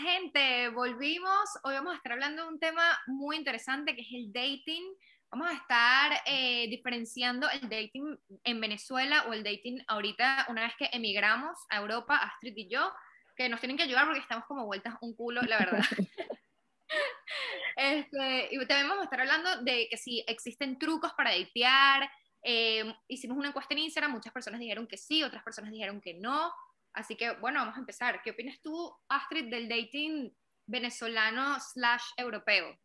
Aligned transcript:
Gente, 0.00 0.70
volvimos. 0.70 1.50
Hoy 1.62 1.74
vamos 1.74 1.92
a 1.92 1.96
estar 1.96 2.12
hablando 2.12 2.44
de 2.44 2.48
un 2.48 2.58
tema 2.58 2.98
muy 3.06 3.36
interesante 3.36 3.94
que 3.94 4.00
es 4.00 4.08
el 4.12 4.32
dating. 4.32 4.94
Vamos 5.30 5.50
a 5.50 5.52
estar 5.52 6.22
eh, 6.24 6.68
diferenciando 6.68 7.46
el 7.50 7.68
dating 7.68 8.18
en 8.44 8.60
Venezuela 8.62 9.26
o 9.28 9.34
el 9.34 9.42
dating 9.42 9.82
ahorita, 9.88 10.46
una 10.48 10.62
vez 10.62 10.72
que 10.78 10.88
emigramos 10.92 11.58
a 11.68 11.80
Europa, 11.80 12.16
Astrid 12.16 12.56
y 12.56 12.68
yo, 12.70 12.90
que 13.36 13.50
nos 13.50 13.60
tienen 13.60 13.76
que 13.76 13.82
ayudar 13.82 14.06
porque 14.06 14.20
estamos 14.20 14.46
como 14.46 14.64
vueltas 14.64 14.94
un 15.02 15.14
culo, 15.14 15.42
la 15.42 15.58
verdad. 15.58 15.84
este, 17.76 18.48
y 18.52 18.58
también 18.66 18.88
vamos 18.88 19.02
a 19.02 19.04
estar 19.04 19.20
hablando 19.20 19.62
de 19.62 19.86
que 19.90 19.98
si 19.98 20.24
existen 20.26 20.78
trucos 20.78 21.12
para 21.12 21.36
datear. 21.36 22.10
Eh, 22.42 22.90
hicimos 23.06 23.36
una 23.36 23.48
encuesta 23.48 23.74
en 23.74 23.80
Instagram, 23.80 24.12
muchas 24.12 24.32
personas 24.32 24.60
dijeron 24.60 24.86
que 24.86 24.96
sí, 24.96 25.22
otras 25.22 25.44
personas 25.44 25.70
dijeron 25.70 26.00
que 26.00 26.14
no. 26.14 26.50
Así 26.92 27.16
que, 27.16 27.32
bueno, 27.40 27.60
vamos 27.60 27.76
a 27.76 27.80
empezar. 27.80 28.20
¿Qué 28.22 28.30
opinas 28.30 28.60
tú, 28.60 28.92
Astrid, 29.08 29.50
del 29.50 29.68
dating 29.68 30.32
venezolano 30.66 31.58
slash 31.58 32.02
europeo? 32.16 32.76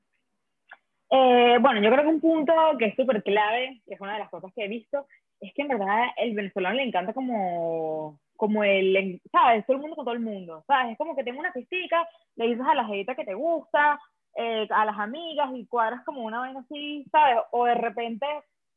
Eh, 1.09 1.58
bueno, 1.59 1.82
yo 1.82 1.91
creo 1.91 2.04
que 2.04 2.10
un 2.10 2.22
punto 2.22 2.54
que 2.77 2.86
es 2.86 2.96
súper 2.96 3.23
clave, 3.23 3.82
que 3.86 3.94
es 3.94 4.02
una 4.02 4.13
de 4.13 4.20
las 4.20 4.30
cosas 4.30 4.52
que 4.55 4.66
he 4.66 4.68
visto, 4.68 5.08
es 5.40 5.54
que 5.54 5.62
en 5.62 5.68
verdad 5.70 6.08
el 6.18 6.34
venezolano 6.34 6.76
le 6.76 6.84
encanta 6.84 7.13
como, 7.13 8.20
como 8.36 8.63
el, 8.63 9.22
¿sabes? 9.32 9.66
Todo 9.66 9.77
el 9.77 9.82
mundo 9.82 9.96
con 9.96 10.05
todo 10.05 10.16
el 10.16 10.22
mundo, 10.22 10.63
¿sabes? 10.68 10.94
Es 10.94 10.98
como 10.98 11.16
que 11.16 11.24
tengo 11.24 11.40
una 11.40 11.54
pistica, 11.54 12.08
le 12.35 12.48
dices 12.48 12.66
a 12.66 12.76
la 12.76 12.85
gente 12.85 13.16
que 13.16 13.26
te 13.26 13.34
gusta, 13.34 13.99
eh, 14.35 14.68
a 14.70 14.85
las 14.85 14.98
amigas 14.98 15.49
y 15.54 15.66
cuadras 15.68 16.04
como 16.04 16.24
una 16.24 16.40
vaina 16.40 16.62
así, 16.62 17.05
¿sabes? 17.12 17.38
O 17.51 17.66
de 17.66 17.76
repente, 17.76 18.26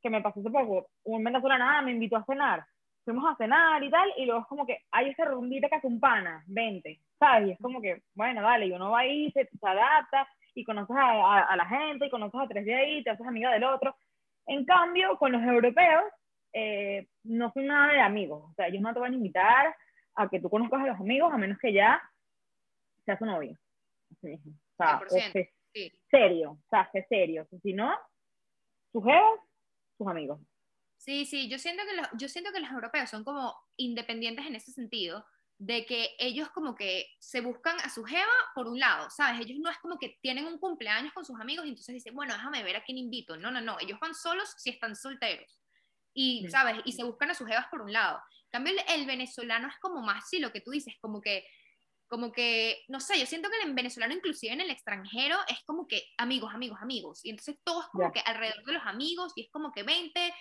que 0.02 0.11
me 0.11 0.20
pasó 0.20 0.41
hace 0.41 0.50
poco, 0.50 0.89
un 1.05 1.24
venezolano, 1.24 1.64
ah, 1.67 1.83
me 1.83 1.92
invitó 1.92 2.17
a 2.17 2.24
cenar, 2.24 2.64
fuimos 3.09 3.33
a 3.33 3.37
cenar 3.37 3.83
y 3.83 3.91
tal, 3.91 4.12
y 4.19 4.27
luego 4.27 4.42
es 4.42 4.47
como 4.48 4.67
que 4.67 4.83
hay 4.91 5.09
esa 5.09 5.25
rumbita 5.25 5.69
que 5.69 5.77
hace 5.77 5.87
un 5.87 5.98
pana, 5.98 6.45
20, 6.47 7.01
¿sabes? 7.19 7.48
Y 7.48 7.51
es 7.53 7.59
como 7.59 7.81
que, 7.81 8.03
bueno, 8.14 8.42
dale, 8.42 8.67
y 8.67 8.73
uno 8.73 8.91
va 8.91 9.01
ahí, 9.01 9.31
se, 9.33 9.47
se 9.47 9.67
adapta, 9.67 10.28
y 10.55 10.62
conoces 10.62 10.95
a, 10.95 11.45
a, 11.45 11.56
la 11.56 11.64
gente, 11.67 12.06
y 12.06 12.11
conoces 12.11 12.39
a 12.39 12.48
tres 12.48 12.67
de 12.67 12.75
ahí, 12.75 13.03
te 13.03 13.11
haces 13.11 13.27
amiga 13.27 13.51
del 13.53 13.64
otro. 13.64 13.97
En 14.47 14.64
cambio, 14.67 15.17
con 15.17 15.33
los 15.33 15.42
europeos, 15.42 16.05
eh, 16.53 17.06
no 17.25 17.51
son 17.53 17.67
nada 17.67 17.92
de 17.92 18.01
amigos, 18.01 18.51
o 18.51 18.55
sea, 18.55 18.67
ellos 18.67 18.83
no 18.83 18.92
te 18.92 19.01
van 19.01 19.12
a 19.12 19.17
invitar 19.17 19.75
a 20.14 20.29
que 20.29 20.41
tú 20.41 20.51
conozcas 20.51 20.83
a 20.83 20.86
los 20.89 21.01
amigos, 21.01 21.33
a 21.33 21.39
menos 21.39 21.59
que 21.59 21.73
ya 21.73 22.03
seas 23.06 23.19
su 23.19 23.25
novio. 23.25 23.56
O 24.12 24.77
sea, 24.77 25.01
sí. 25.73 25.92
serio, 26.11 26.53
o 26.53 26.69
sea, 26.69 26.91
sé 26.92 27.06
serio. 27.09 27.47
Si 27.62 27.73
no, 27.73 27.97
sus 28.92 29.03
jefes, 29.05 29.41
sus 29.97 30.06
amigos. 30.06 30.41
Sí, 30.98 31.24
sí, 31.24 31.48
yo 31.48 31.58
siento, 31.58 31.84
que 31.88 31.96
los, 31.96 32.06
yo 32.18 32.28
siento 32.28 32.52
que 32.52 32.60
los 32.60 32.70
europeos 32.70 33.08
son 33.08 33.24
como 33.24 33.56
independientes 33.77 34.44
en 34.46 34.56
ese 34.56 34.72
sentido, 34.72 35.24
de 35.56 35.86
que 35.86 36.14
ellos 36.18 36.50
como 36.50 36.74
que 36.74 37.08
se 37.18 37.40
buscan 37.40 37.77
a 37.80 37.88
su 37.88 38.05
jeva 38.05 38.32
por 38.55 38.68
un 38.68 38.78
lado, 38.78 39.08
¿sabes? 39.10 39.40
Ellos 39.40 39.58
no 39.60 39.70
es 39.70 39.78
como 39.78 39.98
que 39.98 40.18
tienen 40.20 40.46
un 40.46 40.58
cumpleaños 40.58 41.12
con 41.12 41.24
sus 41.24 41.40
amigos 41.40 41.66
y 41.66 41.70
entonces 41.70 41.94
dicen, 41.94 42.14
bueno, 42.14 42.34
déjame 42.34 42.62
ver 42.62 42.77
a 42.77 42.84
quién 42.84 42.98
invito. 42.98 43.36
No, 43.36 43.50
no, 43.50 43.60
no, 43.60 43.77
ellos 43.80 43.98
van 44.00 44.14
solos 44.14 44.55
si 44.56 44.70
están 44.70 44.94
solteros. 44.94 45.60
Y, 46.14 46.48
¿sabes? 46.48 46.77
Y 46.84 46.92
se 46.92 47.05
buscan 47.05 47.30
a 47.30 47.34
sus 47.34 47.48
jevas 47.48 47.66
por 47.70 47.80
un 47.80 47.92
lado. 47.92 48.20
En 48.44 48.50
cambio, 48.50 48.72
el, 48.72 49.00
el 49.00 49.06
venezolano 49.06 49.68
es 49.68 49.78
como 49.80 50.00
más, 50.00 50.28
sí, 50.28 50.38
lo 50.38 50.52
que 50.52 50.60
tú 50.60 50.70
dices, 50.70 50.94
como 51.00 51.20
que 51.20 51.44
como 52.08 52.33
que, 52.33 52.84
no 52.88 53.00
sé, 53.00 53.20
yo 53.20 53.27
siento 53.27 53.50
que 53.50 53.60
en 53.60 53.74
venezolano, 53.74 54.14
inclusive 54.14 54.55
en 54.55 54.62
el 54.62 54.70
extranjero, 54.70 55.36
es 55.46 55.58
como 55.64 55.86
que 55.86 56.05
amigos, 56.16 56.55
amigos, 56.55 56.78
amigos. 56.80 57.20
Y 57.22 57.30
entonces 57.30 57.56
todo 57.62 57.83
es 57.83 57.88
como 57.88 58.10
que 58.10 58.20
alrededor 58.20 58.64
de 58.64 58.73
los 58.73 58.83
amigos 58.86 59.33
y 59.36 59.42
es 59.42 59.50
como 59.50 59.73
que 59.73 59.83
20, 59.83 60.34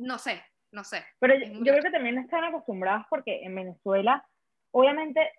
no 0.00 0.18
sé, 0.18 0.42
no 0.72 0.84
sé. 0.84 1.04
Pero 1.18 1.34
yo, 1.34 1.62
creo 1.62 1.82
que 1.82 1.90
también 1.90 2.18
están 2.18 2.44
acostumbrados 2.44 3.06
porque 3.08 3.42
en 3.42 3.54
Venezuela, 3.54 4.24
obviamente, 4.72 5.32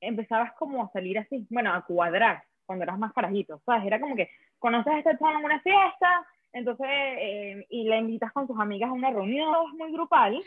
empezabas 0.00 0.52
como 0.54 0.84
a 0.84 0.90
salir 0.92 1.18
así, 1.18 1.46
bueno, 1.50 1.72
a 1.74 1.84
cuadrar 1.84 2.42
cuando 2.64 2.84
eras 2.84 2.98
más 2.98 3.12
carajito, 3.12 3.60
¿sabes? 3.64 3.86
Era 3.86 4.00
como 4.00 4.16
que 4.16 4.30
conoces 4.58 4.92
a 4.92 4.98
esta 4.98 5.18
chava 5.18 5.38
en 5.38 5.44
una 5.44 5.60
fiesta, 5.60 6.26
entonces, 6.52 6.86
eh, 6.88 7.66
y 7.68 7.84
la 7.84 7.96
invitas 7.96 8.32
con 8.32 8.46
tus 8.46 8.58
amigas 8.58 8.90
a 8.90 8.94
una 8.94 9.10
reunión 9.10 9.76
muy 9.76 9.92
grupal, 9.92 10.42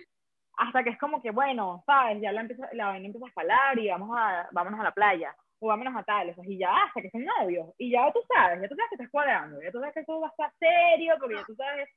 hasta 0.57 0.83
que 0.83 0.91
es 0.91 0.99
como 0.99 1.21
que, 1.21 1.31
bueno, 1.31 1.83
¿sabes? 1.85 2.21
Ya 2.21 2.31
la, 2.31 2.41
empieza, 2.41 2.69
la 2.73 2.87
vaina 2.87 3.07
empieza 3.07 3.25
a 3.25 3.29
escalar 3.29 3.79
y 3.79 3.89
vamos 3.89 4.09
a, 4.17 4.47
vámonos 4.51 4.79
a 4.79 4.83
la 4.83 4.91
playa, 4.91 5.35
o 5.59 5.67
vámonos 5.67 5.95
a 5.95 6.03
tales, 6.03 6.35
y 6.45 6.57
ya 6.57 6.75
hasta 6.85 7.01
que 7.01 7.11
son 7.11 7.25
novios, 7.25 7.73
y 7.77 7.91
ya 7.91 8.11
tú 8.11 8.19
sabes, 8.33 8.61
ya 8.61 8.67
tú 8.67 8.75
sabes 8.75 8.89
que 8.89 8.95
estás 8.95 9.09
cuadrando, 9.09 9.61
ya 9.61 9.71
tú 9.71 9.79
sabes 9.79 9.93
que 9.93 10.03
todo 10.03 10.21
va 10.21 10.27
a 10.27 10.31
estar 10.31 10.51
serio, 10.59 11.15
porque 11.19 11.35
ya 11.35 11.45
tú 11.45 11.55
sabes 11.55 11.89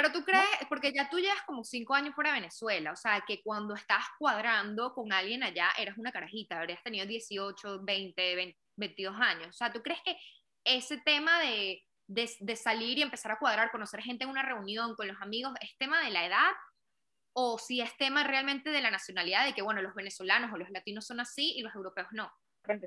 pero 0.00 0.12
tú 0.12 0.24
crees, 0.24 0.44
porque 0.68 0.92
ya 0.92 1.10
tú 1.10 1.18
llevas 1.18 1.42
como 1.44 1.64
cinco 1.64 1.92
años 1.92 2.14
fuera 2.14 2.30
de 2.30 2.38
Venezuela, 2.38 2.92
o 2.92 2.96
sea, 2.96 3.24
que 3.26 3.42
cuando 3.42 3.74
estás 3.74 4.04
cuadrando 4.16 4.94
con 4.94 5.12
alguien 5.12 5.42
allá, 5.42 5.70
eras 5.76 5.98
una 5.98 6.12
carajita, 6.12 6.60
habrías 6.60 6.80
tenido 6.84 7.04
18, 7.04 7.80
20, 7.82 8.54
22 8.76 9.16
años. 9.20 9.48
O 9.48 9.52
sea, 9.52 9.72
¿tú 9.72 9.82
crees 9.82 10.00
que 10.04 10.16
ese 10.64 10.98
tema 10.98 11.40
de, 11.40 11.82
de, 12.06 12.30
de, 12.38 12.54
salir 12.54 12.96
y 12.98 13.02
empezar 13.02 13.32
a 13.32 13.40
cuadrar, 13.40 13.72
conocer 13.72 14.00
gente 14.00 14.22
en 14.22 14.30
una 14.30 14.42
reunión 14.42 14.94
con 14.94 15.08
los 15.08 15.20
amigos, 15.20 15.52
es 15.60 15.76
tema 15.78 16.00
de 16.04 16.10
la 16.10 16.26
edad? 16.26 16.50
¿O 17.32 17.58
si 17.58 17.80
es 17.80 17.96
tema 17.96 18.22
realmente 18.22 18.70
de 18.70 18.80
la 18.80 18.92
nacionalidad, 18.92 19.46
de 19.46 19.52
que, 19.52 19.62
bueno, 19.62 19.82
los 19.82 19.96
venezolanos 19.96 20.52
o 20.52 20.58
los 20.58 20.70
latinos 20.70 21.06
son 21.06 21.18
así 21.18 21.54
y 21.56 21.62
los 21.62 21.74
europeos 21.74 22.06
no? 22.12 22.30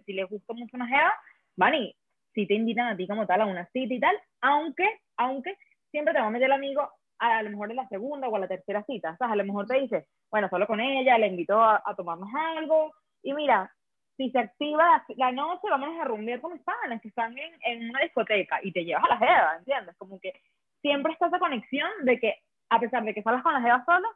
Si 0.05 0.13
les 0.13 0.29
gusta 0.29 0.53
mucho 0.53 0.77
una 0.77 0.87
jeva, 0.87 1.13
van 1.57 1.75
y 1.75 1.93
si 2.33 2.47
te 2.47 2.53
invitan 2.53 2.87
a 2.87 2.95
ti 2.95 3.05
como 3.05 3.27
tal 3.27 3.41
a 3.41 3.45
una 3.47 3.65
cita 3.73 3.93
y 3.93 3.99
tal, 3.99 4.15
aunque, 4.39 5.01
aunque 5.17 5.57
siempre 5.91 6.13
te 6.13 6.21
va 6.21 6.27
a 6.27 6.31
meter 6.31 6.45
el 6.45 6.53
amigo 6.53 6.89
a, 7.21 7.43
lo 7.43 7.51
mejor 7.51 7.69
en 7.69 7.77
la 7.77 7.87
segunda 7.87 8.27
o 8.27 8.35
a 8.35 8.39
la 8.39 8.47
tercera 8.47 8.83
cita, 8.83 9.15
¿sabes? 9.17 9.33
A 9.33 9.35
lo 9.35 9.45
mejor 9.45 9.67
te 9.67 9.79
dice, 9.79 10.07
bueno, 10.29 10.49
solo 10.49 10.65
con 10.65 10.79
ella, 10.79 11.17
le 11.17 11.27
invito 11.27 11.61
a, 11.61 11.81
tomarnos 11.95 12.29
algo, 12.57 12.93
y 13.21 13.33
mira, 13.33 13.71
si 14.17 14.31
se 14.31 14.39
activa 14.39 15.05
la 15.15 15.31
noche, 15.31 15.67
vamos 15.69 15.99
a 15.99 16.03
rumbear 16.03 16.41
con 16.41 16.53
mis 16.53 16.63
panas 16.63 16.99
que 17.01 17.09
están 17.09 17.37
en, 17.37 17.53
en, 17.63 17.89
una 17.89 18.01
discoteca, 18.01 18.59
y 18.63 18.71
te 18.71 18.83
llevas 18.83 19.03
a 19.03 19.09
la 19.09 19.17
jeva, 19.17 19.55
¿entiendes? 19.57 19.95
Como 19.97 20.19
que 20.19 20.33
siempre 20.81 21.13
está 21.13 21.27
esa 21.27 21.39
conexión 21.39 21.89
de 22.03 22.19
que, 22.19 22.35
a 22.69 22.79
pesar 22.79 23.03
de 23.03 23.13
que 23.13 23.21
salas 23.21 23.43
con 23.43 23.53
la 23.53 23.61
jeva 23.61 23.85
sola, 23.85 24.07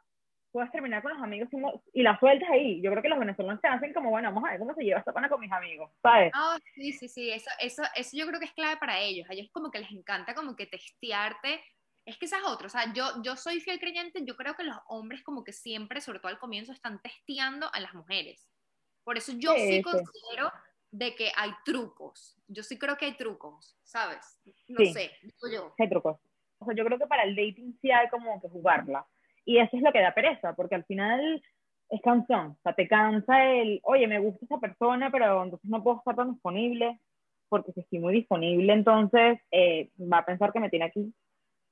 puedes 0.52 0.72
terminar 0.72 1.04
con 1.04 1.12
los 1.12 1.22
amigos 1.22 1.50
y, 1.94 2.02
la 2.02 2.18
sueltas 2.18 2.50
ahí. 2.50 2.82
Yo 2.82 2.90
creo 2.90 3.04
que 3.04 3.10
los 3.10 3.20
venezolanos 3.20 3.60
se 3.60 3.68
hacen 3.68 3.94
como, 3.94 4.10
bueno, 4.10 4.30
vamos 4.30 4.48
a 4.48 4.52
ver 4.52 4.60
cómo 4.60 4.74
se 4.74 4.84
lleva 4.84 5.00
esta 5.00 5.12
pana 5.12 5.28
con 5.28 5.42
mis 5.42 5.52
amigos, 5.52 5.92
¿sabes? 6.02 6.32
Oh, 6.34 6.56
sí, 6.76 6.94
sí, 6.94 7.10
sí, 7.10 7.30
eso, 7.30 7.50
eso, 7.60 7.84
eso 7.94 8.18
yo 8.18 8.26
creo 8.26 8.40
que 8.40 8.46
es 8.46 8.54
clave 8.54 8.78
para 8.78 8.98
ellos. 9.00 9.30
A 9.30 9.34
ellos 9.34 9.50
como 9.52 9.70
que 9.70 9.80
les 9.80 9.92
encanta 9.92 10.34
como 10.34 10.56
que 10.56 10.66
testearte 10.66 11.62
es 12.06 12.18
que 12.18 12.26
esa 12.26 12.38
es 12.38 12.44
otra, 12.46 12.68
o 12.68 12.70
sea, 12.70 12.94
yo, 12.94 13.04
yo 13.24 13.36
soy 13.36 13.60
fiel 13.60 13.80
creyente, 13.80 14.24
yo 14.24 14.36
creo 14.36 14.54
que 14.54 14.64
los 14.64 14.78
hombres 14.88 15.24
como 15.24 15.44
que 15.44 15.52
siempre, 15.52 16.02
sobre 16.02 16.20
todo 16.20 16.30
al 16.30 16.40
comienzo, 16.40 16.72
están 16.72 17.02
testeando 17.02 17.68
a 17.74 17.80
las 17.80 17.94
mujeres. 17.96 18.48
Por 19.04 19.18
eso 19.18 19.34
yo 19.34 19.54
sí, 19.54 19.82
considero 19.82 20.52
de 20.92 21.16
que 21.16 21.32
hay 21.36 21.52
trucos. 21.64 22.38
Yo 22.48 22.64
sí 22.64 22.78
creo 22.78 22.96
que 22.98 23.06
hay 23.06 23.18
trucos, 23.18 23.78
¿sabes? 23.84 24.40
No 24.68 24.86
sé, 24.86 25.12
digo 25.22 25.54
yo. 25.54 25.76
Hay 25.78 25.90
trucos. 25.90 26.18
O 26.60 26.66
sea, 26.66 26.76
yo 26.76 26.86
creo 26.86 26.98
que 26.98 27.08
para 27.08 27.24
el 27.24 27.36
dating 27.36 27.78
sí 27.82 27.92
hay 27.92 28.08
como 28.10 28.40
que 28.42 28.50
jugarla. 28.50 29.06
Y 29.44 29.58
eso 29.58 29.76
es 29.76 29.84
lo 29.84 29.92
que 29.92 30.02
da 30.02 30.14
pereza, 30.14 30.56
porque 30.56 30.76
al 30.76 30.86
final 30.86 31.44
es 31.90 32.02
canción. 32.02 32.48
O 32.52 32.60
sea, 32.64 32.74
te 32.74 32.88
cansa 32.88 33.46
el, 33.46 33.80
oye, 33.84 34.08
me 34.08 34.20
gusta 34.20 34.46
esa 34.46 34.60
persona, 34.60 35.12
pero 35.12 35.44
entonces 35.44 35.70
no 35.70 35.84
puedo 35.84 35.98
estar 35.98 36.16
tan 36.16 36.34
disponible, 36.34 37.00
porque 37.50 37.72
si 37.74 37.82
estoy 37.82 38.00
muy 38.00 38.14
disponible, 38.14 38.74
entonces 38.74 39.40
eh, 39.52 39.92
va 40.00 40.20
a 40.20 40.26
pensar 40.26 40.52
que 40.52 40.60
me 40.60 40.70
tiene 40.70 40.86
aquí 40.86 41.14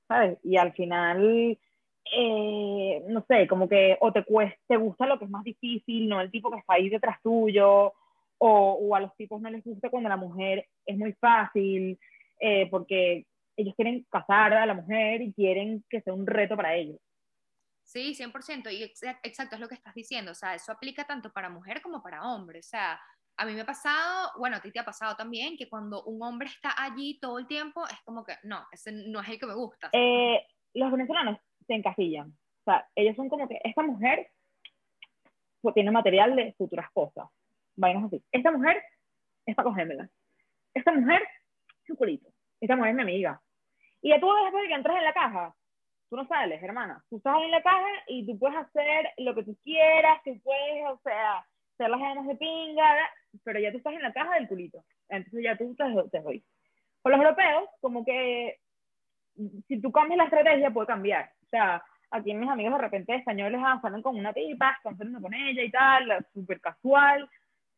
¿sabes? 0.07 0.37
Y 0.43 0.57
al 0.57 0.73
final, 0.73 1.57
eh, 2.11 3.03
no 3.07 3.25
sé, 3.27 3.47
como 3.47 3.67
que 3.67 3.97
o 3.99 4.11
te, 4.11 4.23
cuesta, 4.23 4.59
te 4.67 4.77
gusta 4.77 5.05
lo 5.05 5.17
que 5.17 5.25
es 5.25 5.31
más 5.31 5.43
difícil, 5.43 6.07
no 6.07 6.21
el 6.21 6.31
tipo 6.31 6.51
que 6.51 6.59
está 6.59 6.73
ahí 6.73 6.89
detrás 6.89 7.21
tuyo, 7.21 7.94
o, 8.38 8.73
o 8.73 8.95
a 8.95 9.00
los 9.00 9.15
tipos 9.15 9.41
no 9.41 9.50
les 9.50 9.63
gusta 9.63 9.89
cuando 9.89 10.09
la 10.09 10.17
mujer 10.17 10.67
es 10.85 10.97
muy 10.97 11.13
fácil, 11.13 11.97
eh, 12.39 12.67
porque 12.69 13.25
ellos 13.55 13.75
quieren 13.75 14.05
casar 14.09 14.53
a 14.53 14.65
la 14.65 14.73
mujer 14.73 15.21
y 15.21 15.33
quieren 15.33 15.83
que 15.89 16.01
sea 16.01 16.13
un 16.13 16.27
reto 16.27 16.56
para 16.56 16.75
ellos. 16.75 16.99
Sí, 17.83 18.15
100%, 18.15 18.71
y 18.71 18.83
exacto 18.83 19.56
es 19.56 19.61
lo 19.61 19.67
que 19.67 19.75
estás 19.75 19.94
diciendo, 19.94 20.31
o 20.31 20.35
sea, 20.35 20.56
eso 20.56 20.71
aplica 20.71 21.06
tanto 21.06 21.31
para 21.31 21.49
mujer 21.49 21.81
como 21.81 22.01
para 22.01 22.23
hombre, 22.23 22.59
o 22.59 22.63
sea, 22.63 22.99
a 23.38 23.45
mí 23.45 23.53
me 23.53 23.62
ha 23.62 23.65
pasado, 23.65 24.31
bueno, 24.38 24.57
a 24.57 24.62
ti 24.62 24.71
te 24.71 24.80
ha 24.80 24.85
pasado 24.85 25.15
también, 25.15 25.57
que 25.57 25.69
cuando 25.69 26.03
un 26.03 26.21
hombre 26.21 26.47
está 26.47 26.74
allí 26.77 27.19
todo 27.19 27.39
el 27.39 27.47
tiempo, 27.47 27.83
es 27.88 28.00
como 28.03 28.24
que, 28.24 28.33
no, 28.44 28.63
ese 28.71 28.91
no 28.91 29.21
es 29.21 29.30
el 29.30 29.39
que 29.39 29.45
me 29.45 29.56
gusta. 29.56 29.89
Eh, 29.91 30.45
los 30.74 30.91
venezolanos 30.91 31.39
se 31.65 31.74
encasillan. 31.74 32.30
O 32.30 32.63
sea, 32.65 32.88
ellos 32.95 33.15
son 33.15 33.30
como 33.30 33.47
que, 33.47 33.59
esta 33.63 33.81
mujer 33.81 34.30
pues, 35.62 35.74
tiene 35.75 35.91
material 35.91 36.35
de 36.35 36.53
futuras 36.53 36.89
cosas. 36.94 37.27
Vayamos 37.75 38.13
así. 38.13 38.24
Esta 38.31 38.51
mujer 38.51 38.81
es 39.45 39.56
para 39.56 39.69
cogérmela. 39.69 40.09
Esta 40.74 40.91
mujer 40.91 41.21
es 41.83 41.89
un 41.89 41.95
culito. 41.95 42.30
Esta 42.62 42.75
mujer 42.75 42.91
es 42.91 42.95
mi 42.95 43.01
amiga. 43.01 43.41
Y 44.01 44.09
ya 44.09 44.19
tú 44.19 44.31
después 44.44 44.63
de 44.63 44.69
que 44.69 44.75
entras 44.75 44.97
en 44.97 45.03
la 45.03 45.13
caja, 45.13 45.56
tú 46.09 46.18
no 46.18 46.27
sales, 46.27 46.62
hermana. 46.62 47.03
Tú 47.09 47.18
estás 47.18 47.41
en 47.41 47.51
la 47.51 47.63
caja 47.63 47.89
y 48.07 48.25
tú 48.25 48.38
puedes 48.38 48.57
hacer 48.57 49.09
lo 49.18 49.33
que 49.33 49.44
tú 49.44 49.57
quieras, 49.63 50.21
tú 50.24 50.39
puedes, 50.44 50.85
o 50.89 51.00
sea, 51.03 51.45
hacer 51.74 51.89
las 51.89 52.00
ganas 52.00 52.27
de 52.27 52.35
pinga, 52.35 53.09
pero 53.44 53.59
ya 53.59 53.71
tú 53.71 53.77
estás 53.77 53.94
en 53.94 54.01
la 54.01 54.13
caja 54.13 54.35
del 54.35 54.47
culito. 54.47 54.83
Entonces 55.09 55.44
ya 55.44 55.57
tú 55.57 55.75
te, 55.75 55.83
te 56.12 56.19
voy. 56.19 56.44
Con 57.01 57.12
los 57.12 57.21
europeos, 57.21 57.69
como 57.81 58.06
que 58.06 58.59
si 59.68 59.81
tú 59.81 59.91
cambias 59.91 60.18
la 60.18 60.25
estrategia, 60.25 60.71
puede 60.71 60.88
cambiar. 60.88 61.31
O 61.45 61.50
sea, 61.50 61.83
aquí 62.12 62.33
mis 62.33 62.50
amigos 62.50 62.74
de 62.74 62.81
repente 62.81 63.15
españoles 63.15 63.59
ah, 63.63 63.80
salen 63.81 64.01
con 64.01 64.15
una 64.15 64.33
tipa, 64.33 64.74
están 64.77 64.97
saliendo 64.97 65.21
con 65.21 65.33
ella 65.33 65.63
y 65.63 65.71
tal, 65.71 66.25
súper 66.33 66.62
casual, 66.62 67.30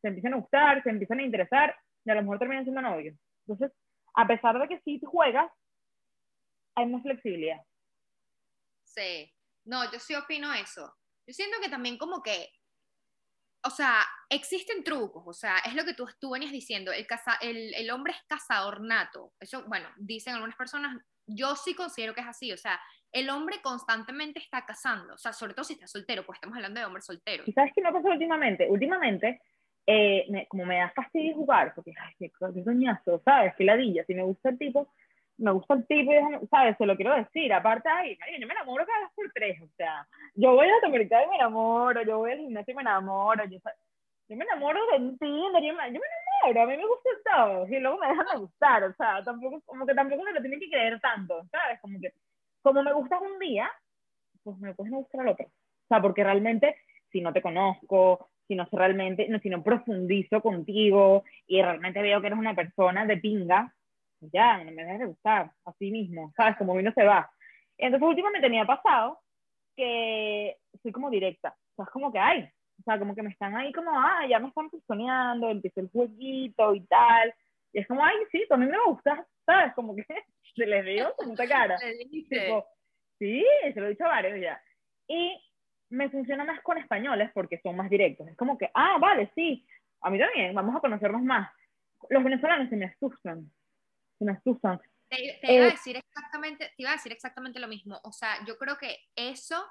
se 0.01 0.09
empiezan 0.09 0.33
a 0.33 0.37
gustar, 0.37 0.83
se 0.83 0.89
empiezan 0.89 1.19
a 1.19 1.23
interesar, 1.23 1.75
y 2.03 2.11
a 2.11 2.15
lo 2.15 2.21
mejor 2.21 2.39
terminan 2.39 2.63
siendo 2.63 2.81
novios. 2.81 3.17
Entonces, 3.47 3.75
a 4.13 4.27
pesar 4.27 4.59
de 4.59 4.67
que 4.67 4.79
sí 4.81 5.01
juegas, 5.03 5.51
hay 6.75 6.85
más 6.87 7.01
flexibilidad. 7.01 7.61
Sí, 8.83 9.31
no, 9.63 9.91
yo 9.91 9.99
sí 9.99 10.15
opino 10.15 10.53
eso. 10.53 10.93
Yo 11.25 11.33
siento 11.33 11.57
que 11.61 11.69
también 11.69 11.97
como 11.97 12.21
que, 12.21 12.49
o 13.65 13.69
sea, 13.69 14.01
existen 14.29 14.83
trucos, 14.83 15.23
o 15.25 15.33
sea, 15.33 15.55
es 15.65 15.73
lo 15.73 15.83
que 15.83 15.93
tú, 15.93 16.05
tú 16.19 16.31
venías 16.31 16.51
diciendo, 16.51 16.91
el, 16.91 17.07
casa, 17.07 17.37
el, 17.41 17.73
el 17.73 17.89
hombre 17.91 18.13
es 18.13 18.23
cazador 18.27 18.81
nato. 18.81 19.33
Eso, 19.39 19.63
bueno, 19.67 19.87
dicen 19.97 20.35
algunas 20.35 20.55
personas, 20.55 20.97
yo 21.27 21.55
sí 21.55 21.73
considero 21.73 22.13
que 22.13 22.21
es 22.21 22.27
así, 22.27 22.51
o 22.51 22.57
sea, 22.57 22.79
el 23.11 23.29
hombre 23.29 23.57
constantemente 23.63 24.39
está 24.39 24.65
cazando, 24.65 25.15
o 25.15 25.17
sea, 25.17 25.33
sobre 25.33 25.53
todo 25.53 25.63
si 25.63 25.73
está 25.73 25.87
soltero, 25.87 26.25
pues 26.25 26.37
estamos 26.37 26.55
hablando 26.55 26.79
de 26.79 26.85
hombres 26.85 27.05
solteros. 27.05 27.47
¿Y 27.47 27.53
sabes 27.53 27.71
qué 27.73 27.81
me 27.81 27.91
pasado 27.91 28.13
últimamente? 28.13 28.69
Últimamente, 28.69 29.41
eh, 29.87 30.45
como 30.49 30.65
me 30.65 30.77
da 30.77 30.91
fastidio 30.95 31.33
jugar, 31.35 31.73
porque, 31.73 31.93
ay, 31.99 32.13
qué, 32.19 32.31
qué 32.53 32.63
coñazo, 32.63 33.21
¿sabes? 33.25 33.53
Qué 33.57 33.63
ladilla, 33.63 34.03
si 34.05 34.13
me 34.13 34.23
gusta 34.23 34.49
el 34.49 34.57
tipo, 34.57 34.93
me 35.37 35.51
gusta 35.51 35.73
el 35.75 35.87
tipo, 35.87 36.11
y, 36.13 36.47
¿sabes? 36.47 36.77
Se 36.77 36.85
lo 36.85 36.95
quiero 36.95 37.15
decir. 37.15 37.51
Aparte, 37.53 37.89
ay, 37.89 38.17
yo 38.39 38.47
me 38.47 38.53
enamoro 38.53 38.85
cada 38.85 38.99
vez 39.01 39.09
por 39.15 39.31
tres, 39.33 39.61
o 39.61 39.67
sea, 39.77 40.07
yo 40.35 40.53
voy 40.53 40.67
a 40.67 40.81
la 40.81 40.87
americana 40.87 41.25
y 41.25 41.29
me 41.29 41.35
enamoro, 41.35 42.01
yo 42.03 42.17
voy 42.19 42.31
al 42.31 42.39
gimnasio 42.39 42.71
y 42.71 42.75
me 42.75 42.81
enamoro, 42.81 43.45
yo, 43.45 43.59
yo 44.29 44.35
me 44.35 44.45
enamoro 44.45 44.79
de 44.91 45.17
ti, 45.17 45.27
yo 45.27 45.51
me, 45.51 45.61
yo 45.67 45.73
me 45.73 45.87
enamoro, 45.87 46.61
a 46.61 46.65
mí 46.67 46.77
me 46.77 46.87
gusta 46.87 47.09
todo, 47.31 47.67
y 47.67 47.79
luego 47.79 47.97
me 47.97 48.07
dejan 48.07 48.25
de 48.31 48.37
gustar, 48.39 48.83
o 48.83 48.93
sea, 48.93 49.23
tampoco, 49.23 49.61
como 49.65 49.85
que 49.85 49.93
tampoco 49.93 50.23
me 50.23 50.33
lo 50.33 50.41
tienen 50.41 50.59
que 50.59 50.69
creer 50.69 50.99
tanto, 50.99 51.43
¿sabes? 51.51 51.79
Como 51.81 51.99
que, 51.99 52.13
como 52.61 52.83
me 52.83 52.93
gustas 52.93 53.21
un 53.21 53.37
día, 53.39 53.69
pues 54.43 54.57
me 54.59 54.73
puedes 54.73 54.91
no 54.91 54.99
gustar 54.99 55.21
al 55.21 55.29
otro. 55.29 55.45
O 55.45 55.87
sea, 55.87 56.01
porque 56.01 56.23
realmente, 56.23 56.75
si 57.11 57.21
no 57.21 57.33
te 57.33 57.41
conozco, 57.41 58.29
si 58.47 58.55
no 58.55 58.65
sé 58.67 58.77
realmente, 58.77 59.27
no, 59.27 59.39
si 59.39 59.49
no 59.49 59.63
profundizo 59.63 60.41
contigo 60.41 61.23
y 61.47 61.61
realmente 61.61 62.01
veo 62.01 62.21
que 62.21 62.27
eres 62.27 62.39
una 62.39 62.55
persona 62.55 63.05
de 63.05 63.17
pinga, 63.17 63.73
ya, 64.33 64.63
no 64.63 64.71
me 64.71 64.83
dejes 64.83 64.99
de 64.99 65.05
gustar, 65.05 65.51
así 65.65 65.91
mismo, 65.91 66.31
¿sabes? 66.37 66.57
Como 66.57 66.75
vino 66.75 66.91
se 66.93 67.03
va. 67.03 67.29
Entonces, 67.77 68.07
últimamente 68.07 68.49
me 68.49 68.61
ha 68.61 68.65
pasado 68.65 69.19
que 69.75 70.55
soy 70.81 70.91
como 70.91 71.09
directa, 71.09 71.49
o 71.49 71.75
sea, 71.75 71.85
es 71.85 71.91
como 71.91 72.11
que, 72.11 72.19
ay, 72.19 72.49
o 72.79 72.83
sea, 72.83 72.97
como 72.99 73.15
que 73.15 73.23
me 73.23 73.31
están 73.31 73.55
ahí 73.55 73.71
como, 73.73 73.91
ah, 73.91 74.25
ya 74.29 74.39
me 74.39 74.47
están 74.47 74.69
pistoneando, 74.69 75.49
empieza 75.49 75.81
el 75.81 75.89
jueguito 75.89 76.75
y 76.75 76.85
tal, 76.85 77.33
y 77.73 77.79
es 77.79 77.87
como, 77.87 78.03
ay, 78.03 78.15
sí, 78.31 78.45
también 78.47 78.71
me 78.71 78.77
gusta, 78.85 79.27
¿sabes? 79.45 79.73
Como 79.73 79.95
que 79.95 80.05
se 80.55 80.65
les 80.65 80.85
dio 80.85 81.13
con 81.17 81.29
mucha 81.29 81.45
cara. 81.45 81.77
sí, 83.19 83.45
se 83.73 83.79
lo 83.79 83.87
he 83.87 83.89
dicho 83.89 84.05
a 84.05 84.09
varios 84.09 84.39
ya. 84.41 84.61
Y 85.07 85.37
me 85.89 86.09
funciona 86.09 86.45
más 86.45 86.61
con 86.61 86.77
españoles 86.77 87.31
porque 87.33 87.59
son 87.61 87.75
más 87.75 87.89
directos. 87.89 88.27
Es 88.29 88.37
como 88.37 88.57
que, 88.57 88.71
ah, 88.73 88.97
vale, 88.99 89.29
sí, 89.35 89.65
a 90.01 90.09
mí 90.09 90.17
también, 90.17 90.55
vamos 90.55 90.75
a 90.75 90.79
conocernos 90.79 91.21
más. 91.21 91.51
Los 92.09 92.23
venezolanos 92.23 92.69
se 92.69 92.77
me 92.77 92.85
asustan, 92.85 93.51
se 94.17 94.25
me 94.25 94.31
asustan. 94.33 94.81
Te, 95.09 95.23
iba 95.23 95.65
a 95.65 95.67
eh, 95.67 95.71
decir 95.71 95.97
exactamente, 95.97 96.65
te 96.75 96.83
iba 96.83 96.91
a 96.91 96.95
decir 96.95 97.11
exactamente 97.11 97.59
lo 97.59 97.67
mismo. 97.67 97.99
O 98.03 98.11
sea, 98.11 98.43
yo 98.45 98.57
creo 98.57 98.77
que 98.77 98.97
eso, 99.15 99.63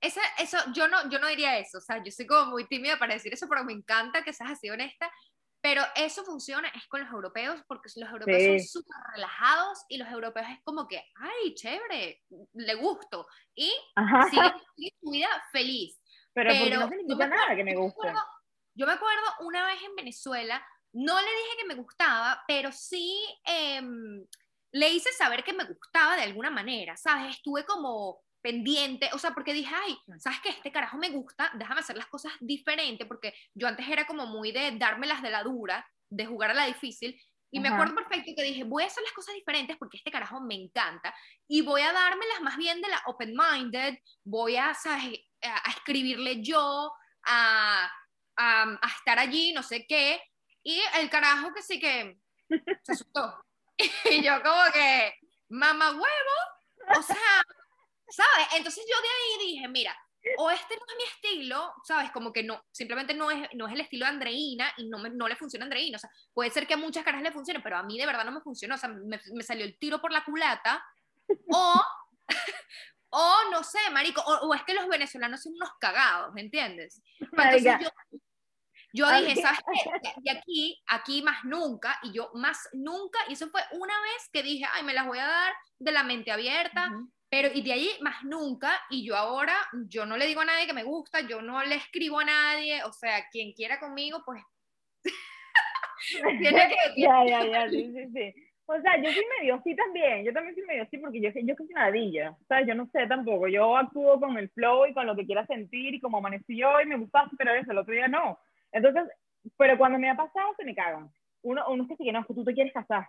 esa, 0.00 0.20
eso, 0.38 0.58
yo 0.74 0.88
no, 0.88 1.08
yo 1.10 1.18
no 1.18 1.28
diría 1.28 1.58
eso. 1.58 1.78
O 1.78 1.80
sea, 1.80 2.02
yo 2.02 2.10
soy 2.10 2.26
como 2.26 2.52
muy 2.52 2.66
tímida 2.66 2.98
para 2.98 3.14
decir 3.14 3.32
eso, 3.32 3.48
pero 3.48 3.64
me 3.64 3.72
encanta 3.72 4.22
que 4.22 4.32
seas 4.32 4.52
así 4.52 4.70
honesta. 4.70 5.10
Pero 5.60 5.82
eso 5.96 6.24
funciona 6.24 6.68
es 6.68 6.86
con 6.86 7.00
los 7.00 7.10
europeos, 7.10 7.60
porque 7.66 7.90
los 7.96 8.08
europeos 8.08 8.44
son 8.44 8.82
súper 8.82 8.96
relajados 9.14 9.84
y 9.88 9.96
los 9.96 10.08
europeos 10.08 10.46
es 10.50 10.62
como 10.62 10.86
que, 10.86 11.02
ay, 11.16 11.54
chévere, 11.54 12.22
le 12.54 12.74
gusto. 12.76 13.26
Y 13.56 13.72
sigue, 14.30 14.94
su 15.00 15.10
vida 15.10 15.28
feliz. 15.50 16.00
Pero, 16.32 16.52
pero 16.52 16.80
no 16.80 16.88
significa 16.88 17.26
nada 17.26 17.56
que 17.56 17.64
me 17.64 17.74
guste. 17.74 18.12
Yo 18.74 18.86
me 18.86 18.92
acuerdo 18.92 19.24
una 19.40 19.66
vez 19.66 19.82
en 19.82 19.96
Venezuela, 19.96 20.64
no 20.98 21.20
le 21.20 21.26
dije 21.28 21.56
que 21.60 21.66
me 21.66 21.74
gustaba, 21.74 22.42
pero 22.48 22.72
sí 22.72 23.16
em, 23.44 24.26
le 24.72 24.88
hice 24.90 25.12
saber 25.12 25.44
que 25.44 25.52
me 25.52 25.64
gustaba 25.64 26.16
de 26.16 26.22
alguna 26.22 26.50
manera, 26.50 26.96
¿sabes? 26.96 27.36
Estuve 27.36 27.64
como 27.64 28.20
pendiente, 28.42 29.08
o 29.12 29.18
sea, 29.18 29.30
porque 29.30 29.54
dije, 29.54 29.72
ay, 29.72 29.96
¿sabes 30.18 30.40
qué? 30.42 30.48
Este 30.48 30.72
carajo 30.72 30.96
me 30.96 31.10
gusta, 31.10 31.52
déjame 31.54 31.80
hacer 31.80 31.96
las 31.96 32.06
cosas 32.06 32.32
diferentes, 32.40 33.06
porque 33.06 33.32
yo 33.54 33.68
antes 33.68 33.88
era 33.88 34.06
como 34.06 34.26
muy 34.26 34.50
de 34.50 34.72
dármelas 34.72 35.22
de 35.22 35.30
la 35.30 35.44
dura, 35.44 35.86
de 36.10 36.26
jugar 36.26 36.50
a 36.50 36.54
la 36.54 36.66
difícil, 36.66 37.20
y 37.50 37.60
me 37.60 37.68
acuerdo 37.68 37.94
perfecto 37.94 38.32
que 38.36 38.42
dije, 38.42 38.64
voy 38.64 38.82
a 38.82 38.86
hacer 38.86 39.02
las 39.02 39.12
cosas 39.12 39.34
diferentes 39.34 39.76
porque 39.78 39.96
este 39.96 40.10
carajo 40.10 40.40
me 40.40 40.54
encanta, 40.54 41.14
y 41.46 41.62
voy 41.62 41.82
a 41.82 41.92
dármelas 41.92 42.40
más 42.42 42.56
bien 42.56 42.80
de 42.82 42.88
la 42.88 43.02
open-minded, 43.06 43.98
voy 44.24 44.56
a, 44.56 44.74
¿sabes? 44.74 45.20
a, 45.42 45.70
escribirle 45.70 46.42
yo, 46.42 46.92
a, 47.24 47.88
a, 48.36 48.62
a 48.82 48.88
estar 48.96 49.18
allí, 49.20 49.52
no 49.52 49.62
sé 49.62 49.86
qué, 49.86 50.20
y 50.62 50.80
el 50.96 51.10
carajo 51.10 51.52
que 51.54 51.62
sí 51.62 51.80
que 51.80 52.18
se 52.82 52.92
asustó. 52.92 53.44
y 54.10 54.22
yo 54.22 54.42
como 54.42 54.62
que, 54.72 55.14
mamá 55.48 55.90
huevo, 55.90 56.96
o 56.98 57.02
sea, 57.02 57.42
¿sabes? 58.08 58.48
Entonces 58.56 58.84
yo 58.88 59.00
de 59.00 59.08
ahí 59.08 59.46
dije, 59.46 59.68
mira, 59.68 59.96
o 60.36 60.50
este 60.50 60.74
no 60.76 60.82
es 60.88 60.96
mi 60.96 61.04
estilo, 61.04 61.74
¿sabes? 61.84 62.10
Como 62.10 62.32
que 62.32 62.42
no, 62.42 62.62
simplemente 62.70 63.14
no 63.14 63.30
es, 63.30 63.48
no 63.54 63.66
es 63.66 63.74
el 63.74 63.80
estilo 63.80 64.04
de 64.04 64.10
Andreina 64.10 64.72
y 64.76 64.88
no, 64.88 64.98
me, 64.98 65.10
no 65.10 65.28
le 65.28 65.36
funciona 65.36 65.64
a 65.64 65.66
Andreina. 65.66 65.96
O 65.96 65.98
sea, 65.98 66.10
puede 66.34 66.50
ser 66.50 66.66
que 66.66 66.74
a 66.74 66.78
muchas 66.78 67.04
caras 67.04 67.22
le 67.22 67.32
funcione, 67.32 67.60
pero 67.60 67.78
a 67.78 67.82
mí 67.82 67.98
de 67.98 68.06
verdad 68.06 68.24
no 68.24 68.32
me 68.32 68.40
funcionó. 68.40 68.74
O 68.74 68.78
sea, 68.78 68.88
me, 68.88 69.20
me 69.32 69.42
salió 69.42 69.64
el 69.64 69.78
tiro 69.78 70.00
por 70.00 70.12
la 70.12 70.24
culata. 70.24 70.84
O, 71.50 71.82
o 73.10 73.36
no 73.50 73.62
sé, 73.62 73.78
marico, 73.90 74.20
o, 74.22 74.54
es 74.54 74.62
que 74.64 74.74
los 74.74 74.88
venezolanos 74.88 75.42
son 75.42 75.54
unos 75.54 75.70
cagados, 75.80 76.32
¿me 76.34 76.42
entiendes? 76.42 77.00
Entonces 77.20 77.64
yo, 77.80 77.88
yo 78.92 79.10
dije, 79.10 79.40
¿sabes 79.40 79.60
qué? 79.60 79.90
Y 80.24 80.30
aquí, 80.30 80.82
aquí 80.86 81.22
más 81.22 81.44
nunca, 81.44 81.98
y 82.02 82.12
yo 82.12 82.30
más 82.34 82.68
nunca, 82.72 83.18
y 83.28 83.34
eso 83.34 83.48
fue 83.50 83.60
una 83.72 83.94
vez 84.00 84.28
que 84.32 84.42
dije, 84.42 84.64
ay, 84.72 84.82
me 84.84 84.94
las 84.94 85.06
voy 85.06 85.18
a 85.18 85.26
dar 85.26 85.52
de 85.78 85.92
la 85.92 86.02
mente 86.02 86.30
abierta, 86.30 86.90
pero 87.30 87.48
y 87.52 87.62
de 87.62 87.72
ahí 87.72 87.90
más 88.00 88.24
nunca, 88.24 88.72
y 88.90 89.06
yo 89.06 89.16
ahora, 89.16 89.54
yo 89.88 90.06
no 90.06 90.16
le 90.16 90.26
digo 90.26 90.40
a 90.40 90.46
nadie 90.46 90.66
que 90.66 90.72
me 90.72 90.84
gusta, 90.84 91.20
yo 91.20 91.42
no 91.42 91.62
le 91.62 91.76
escribo 91.76 92.20
a 92.20 92.24
nadie, 92.24 92.82
o 92.84 92.92
sea, 92.92 93.28
quien 93.30 93.52
quiera 93.52 93.78
conmigo, 93.78 94.22
pues... 94.24 94.42
tiene 96.40 96.68
que... 96.68 97.00
ya, 97.00 97.24
ya, 97.26 97.44
ya, 97.44 97.68
sí, 97.68 97.92
sí, 97.92 98.06
sí. 98.12 98.34
O 98.70 98.78
sea, 98.82 99.02
yo 99.02 99.10
soy 99.10 99.24
medio 99.38 99.54
así 99.54 99.74
también, 99.74 100.24
yo 100.26 100.32
también 100.32 100.54
soy 100.54 100.64
medio 100.66 100.82
así 100.82 100.98
porque 100.98 101.22
yo, 101.22 101.30
yo 101.32 101.54
soy 101.56 101.68
nadilla, 101.68 102.32
o 102.32 102.44
sea, 102.48 102.60
yo 102.66 102.74
no 102.74 102.86
sé 102.92 103.06
tampoco, 103.06 103.48
yo 103.48 103.74
actúo 103.74 104.20
con 104.20 104.36
el 104.36 104.50
flow 104.50 104.84
y 104.84 104.92
con 104.92 105.06
lo 105.06 105.16
que 105.16 105.24
quiera 105.24 105.46
sentir 105.46 105.94
y 105.94 106.00
como 106.00 106.18
amaneció 106.18 106.78
y 106.82 106.84
me 106.84 106.98
gusta, 106.98 107.30
pero 107.38 107.54
eso, 107.54 107.72
el 107.72 107.78
otro 107.78 107.94
día 107.94 108.08
no. 108.08 108.38
Entonces, 108.72 109.04
pero 109.56 109.78
cuando 109.78 109.98
me 109.98 110.10
ha 110.10 110.16
pasado 110.16 110.54
se 110.56 110.64
me 110.64 110.74
cagan. 110.74 111.10
Uno, 111.42 111.64
uno 111.68 111.82
es 111.84 111.88
que 111.88 111.96
sí 111.96 112.04
que 112.04 112.12
no, 112.12 112.20
es 112.20 112.26
que 112.26 112.34
tú 112.34 112.44
te 112.44 112.54
quieres 112.54 112.72
casar. 112.72 113.08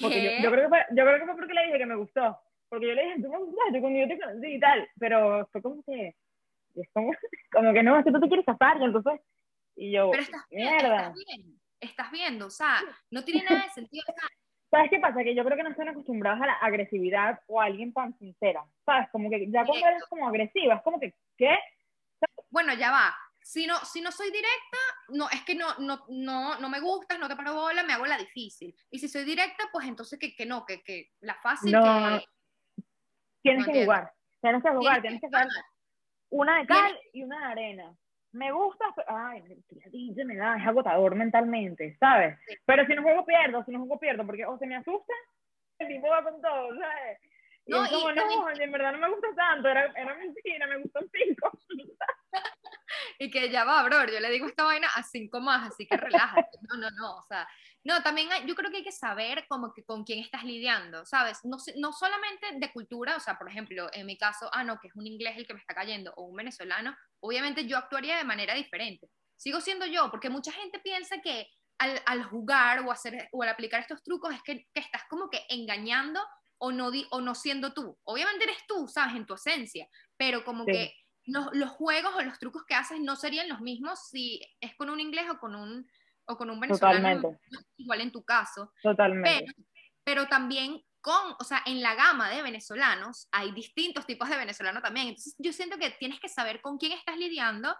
Porque 0.00 0.22
yo, 0.22 0.30
yo, 0.42 0.50
creo 0.50 0.64
que 0.64 0.68
fue, 0.68 0.86
yo 0.90 1.04
creo 1.04 1.18
que 1.18 1.24
fue 1.26 1.36
porque 1.36 1.54
le 1.54 1.66
dije 1.66 1.78
que 1.78 1.86
me 1.86 1.96
gustó. 1.96 2.38
Porque 2.68 2.88
yo 2.88 2.94
le 2.94 3.04
dije, 3.04 3.22
tú 3.22 3.28
me 3.28 3.38
gustas, 3.38 3.74
yo 3.74 3.80
conmigo 3.82 4.08
te 4.08 4.18
conocí 4.18 4.46
y 4.46 4.58
tal, 4.58 4.88
pero 4.98 5.46
fue 5.52 5.60
como 5.60 5.82
que, 5.82 6.16
es 6.74 6.88
como, 6.94 7.12
como 7.52 7.72
que 7.74 7.82
no, 7.82 7.98
es 7.98 8.04
que 8.06 8.12
tú 8.12 8.18
te 8.18 8.28
quieres 8.28 8.46
casar, 8.46 8.80
y 8.80 8.84
entonces, 8.84 9.20
y 9.76 9.92
yo, 9.92 10.10
pero 10.10 10.22
estás 10.22 10.42
mierda. 10.50 11.12
Bien, 11.14 11.60
estás, 11.80 12.10
viendo, 12.10 12.46
o 12.46 12.50
sea, 12.50 12.80
no 13.10 13.22
tiene 13.24 13.44
nada 13.44 13.64
de 13.64 13.70
sentido. 13.72 14.04
¿Sabes 14.70 14.88
qué 14.88 14.98
pasa? 15.00 15.22
Que 15.22 15.34
yo 15.34 15.44
creo 15.44 15.58
que 15.58 15.64
no 15.64 15.68
están 15.68 15.90
acostumbrados 15.90 16.40
a 16.40 16.46
la 16.46 16.54
agresividad 16.54 17.40
o 17.46 17.60
a 17.60 17.66
alguien 17.66 17.92
tan 17.92 18.16
sincera, 18.18 18.64
¿sabes? 18.86 19.06
Como 19.10 19.28
que 19.28 19.50
ya 19.50 19.66
cuando 19.66 19.86
eres 19.86 20.04
como 20.08 20.26
agresiva, 20.26 20.76
es 20.76 20.82
como 20.82 20.98
que, 20.98 21.12
¿qué? 21.36 21.58
Bueno, 22.48 22.72
ya 22.72 22.90
va. 22.90 23.14
Si 23.42 23.66
no, 23.66 23.76
si 23.84 24.00
no 24.00 24.12
soy 24.12 24.28
directa, 24.28 24.78
no, 25.08 25.28
es 25.30 25.42
que 25.42 25.54
no, 25.54 25.66
no, 25.78 26.04
no, 26.08 26.58
no 26.58 26.68
me 26.68 26.80
gustas, 26.80 27.18
no 27.18 27.28
te 27.28 27.36
paro 27.36 27.54
bola, 27.54 27.82
me 27.82 27.92
hago 27.92 28.06
la 28.06 28.16
difícil. 28.16 28.74
Y 28.90 28.98
si 28.98 29.08
soy 29.08 29.24
directa, 29.24 29.64
pues 29.72 29.86
entonces 29.86 30.18
que, 30.18 30.34
que 30.34 30.46
no, 30.46 30.64
que, 30.64 30.82
que 30.82 31.10
la 31.20 31.34
fácil 31.42 31.72
no, 31.72 31.82
que, 31.82 32.24
Tienes 33.42 33.66
que 33.66 33.82
jugar, 33.82 34.12
tienes 34.40 34.62
que 34.62 34.70
jugar, 34.70 35.02
tienes 35.02 35.20
que 35.20 35.26
hacer 35.26 35.48
una 36.30 36.60
de 36.60 36.66
cal 36.66 36.98
y 37.12 37.24
una 37.24 37.38
de 37.38 37.52
arena. 37.52 37.96
Me 38.32 38.50
gusta, 38.50 38.86
ay, 39.08 39.42
me 40.24 40.36
da, 40.36 40.56
es 40.56 40.66
agotador 40.66 41.14
mentalmente, 41.14 41.96
¿sabes? 41.98 42.38
Pero 42.64 42.86
si 42.86 42.94
no 42.94 43.02
juego 43.02 43.26
pierdo, 43.26 43.62
si 43.64 43.72
no 43.72 43.80
juego 43.80 43.98
pierdo, 43.98 44.24
porque 44.24 44.46
o 44.46 44.56
se 44.58 44.66
me 44.66 44.76
asusta, 44.76 45.12
el 45.78 45.88
tipo 45.88 46.08
va 46.08 46.22
con 46.22 46.40
todo, 46.40 46.68
¿sabes? 46.78 47.20
Y 47.66 47.72
no, 47.72 47.84
es 47.84 47.90
como, 47.90 48.12
no, 48.12 48.50
en 48.50 48.72
verdad 48.72 48.92
no 48.92 48.98
me 48.98 49.10
gusta 49.10 49.28
tanto, 49.36 49.68
era, 49.68 49.86
era 49.94 50.14
mentira, 50.14 50.66
me 50.66 50.78
gustan 50.78 51.04
cinco. 51.12 51.50
y 53.18 53.30
que 53.30 53.50
ya 53.50 53.64
va, 53.64 53.82
bro, 53.82 54.06
yo 54.06 54.20
le 54.20 54.30
digo 54.30 54.46
esta 54.46 54.64
vaina 54.64 54.88
a 54.94 55.02
cinco 55.02 55.40
más, 55.40 55.68
así 55.68 55.86
que 55.86 55.96
relájate. 55.96 56.58
No, 56.72 56.76
no, 56.76 56.90
no, 56.90 57.16
o 57.16 57.22
sea, 57.22 57.46
no, 57.84 58.02
también 58.02 58.28
yo 58.46 58.54
creo 58.54 58.70
que 58.70 58.78
hay 58.78 58.84
que 58.84 58.92
saber 58.92 59.44
como 59.48 59.72
que 59.74 59.84
con 59.84 60.04
quién 60.04 60.20
estás 60.20 60.44
lidiando, 60.44 61.04
¿sabes? 61.04 61.40
No, 61.44 61.56
no 61.76 61.92
solamente 61.92 62.46
de 62.54 62.72
cultura, 62.72 63.16
o 63.16 63.20
sea, 63.20 63.36
por 63.36 63.48
ejemplo, 63.48 63.88
en 63.92 64.06
mi 64.06 64.16
caso, 64.16 64.48
ah, 64.52 64.62
no, 64.62 64.78
que 64.78 64.88
es 64.88 64.94
un 64.94 65.06
inglés 65.06 65.36
el 65.36 65.46
que 65.46 65.54
me 65.54 65.60
está 65.60 65.74
cayendo, 65.74 66.12
o 66.16 66.24
un 66.24 66.36
venezolano, 66.36 66.96
obviamente 67.20 67.66
yo 67.66 67.76
actuaría 67.76 68.16
de 68.16 68.24
manera 68.24 68.54
diferente. 68.54 69.08
Sigo 69.36 69.60
siendo 69.60 69.86
yo, 69.86 70.10
porque 70.10 70.30
mucha 70.30 70.52
gente 70.52 70.78
piensa 70.78 71.20
que 71.20 71.48
al, 71.78 72.00
al 72.06 72.22
jugar 72.22 72.80
o, 72.86 72.92
hacer, 72.92 73.28
o 73.32 73.42
al 73.42 73.48
aplicar 73.48 73.80
estos 73.80 74.02
trucos 74.04 74.32
es 74.32 74.42
que, 74.42 74.66
que 74.72 74.80
estás 74.80 75.02
como 75.08 75.28
que 75.28 75.44
engañando 75.48 76.20
o 76.58 76.70
no, 76.70 76.92
di, 76.92 77.04
o 77.10 77.20
no 77.20 77.34
siendo 77.34 77.72
tú. 77.72 77.98
Obviamente 78.04 78.44
eres 78.44 78.58
tú, 78.68 78.86
¿sabes? 78.86 79.16
En 79.16 79.26
tu 79.26 79.34
esencia, 79.34 79.88
pero 80.16 80.44
como 80.44 80.64
que 80.64 80.94
los, 81.26 81.48
los, 81.52 81.70
juegos 81.70 82.12
o 82.16 82.22
los 82.22 82.38
trucos 82.38 82.64
que 82.64 82.74
haces 82.74 83.00
no 83.00 83.16
serían 83.16 83.48
los 83.48 83.60
mismos 83.60 84.08
si 84.08 84.40
es 84.60 84.74
con 84.76 84.90
un 84.90 85.00
inglés 85.00 85.26
o 85.30 85.38
con 85.38 85.54
un, 85.54 85.86
o 86.26 86.36
con 86.36 86.50
un 86.50 86.60
venezolano. 86.60 87.20
Totalmente. 87.20 87.40
Igual 87.76 88.00
en 88.00 88.12
tu 88.12 88.24
caso. 88.24 88.72
Totalmente. 88.82 89.44
Pero, 89.46 89.68
pero 90.04 90.26
también 90.28 90.82
con, 91.00 91.34
o 91.38 91.44
sea, 91.44 91.62
en 91.66 91.82
la 91.82 91.94
gama 91.94 92.30
de 92.30 92.42
venezolanos 92.42 93.28
hay 93.32 93.52
distintos 93.52 94.06
tipos 94.06 94.28
de 94.28 94.36
venezolano 94.36 94.80
también. 94.80 95.08
Entonces 95.08 95.34
yo 95.38 95.52
siento 95.52 95.78
que 95.78 95.90
tienes 95.90 96.20
que 96.20 96.28
saber 96.28 96.60
con 96.60 96.78
quién 96.78 96.92
estás 96.92 97.16
lidiando 97.16 97.74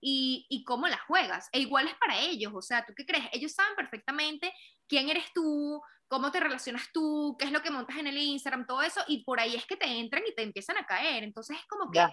y, 0.00 0.46
y, 0.50 0.64
cómo 0.64 0.86
la 0.88 0.98
juegas. 0.98 1.48
E 1.52 1.60
igual 1.60 1.88
es 1.88 1.94
para 1.94 2.18
ellos, 2.18 2.52
o 2.54 2.60
sea, 2.60 2.84
¿tú 2.84 2.92
qué 2.94 3.06
crees? 3.06 3.24
Ellos 3.32 3.52
saben 3.52 3.74
perfectamente 3.74 4.52
quién 4.86 5.08
eres 5.08 5.24
tú, 5.32 5.80
cómo 6.08 6.30
te 6.30 6.40
relacionas 6.40 6.90
tú, 6.92 7.36
qué 7.38 7.46
es 7.46 7.52
lo 7.52 7.62
que 7.62 7.70
montas 7.70 7.96
en 7.96 8.06
el 8.06 8.18
Instagram, 8.18 8.66
todo 8.66 8.82
eso, 8.82 9.00
y 9.08 9.24
por 9.24 9.40
ahí 9.40 9.56
es 9.56 9.66
que 9.66 9.76
te 9.76 9.86
entran 9.86 10.22
y 10.26 10.34
te 10.34 10.42
empiezan 10.42 10.76
a 10.76 10.84
caer. 10.84 11.24
Entonces 11.24 11.56
es 11.58 11.66
como 11.66 11.90
que 11.90 12.04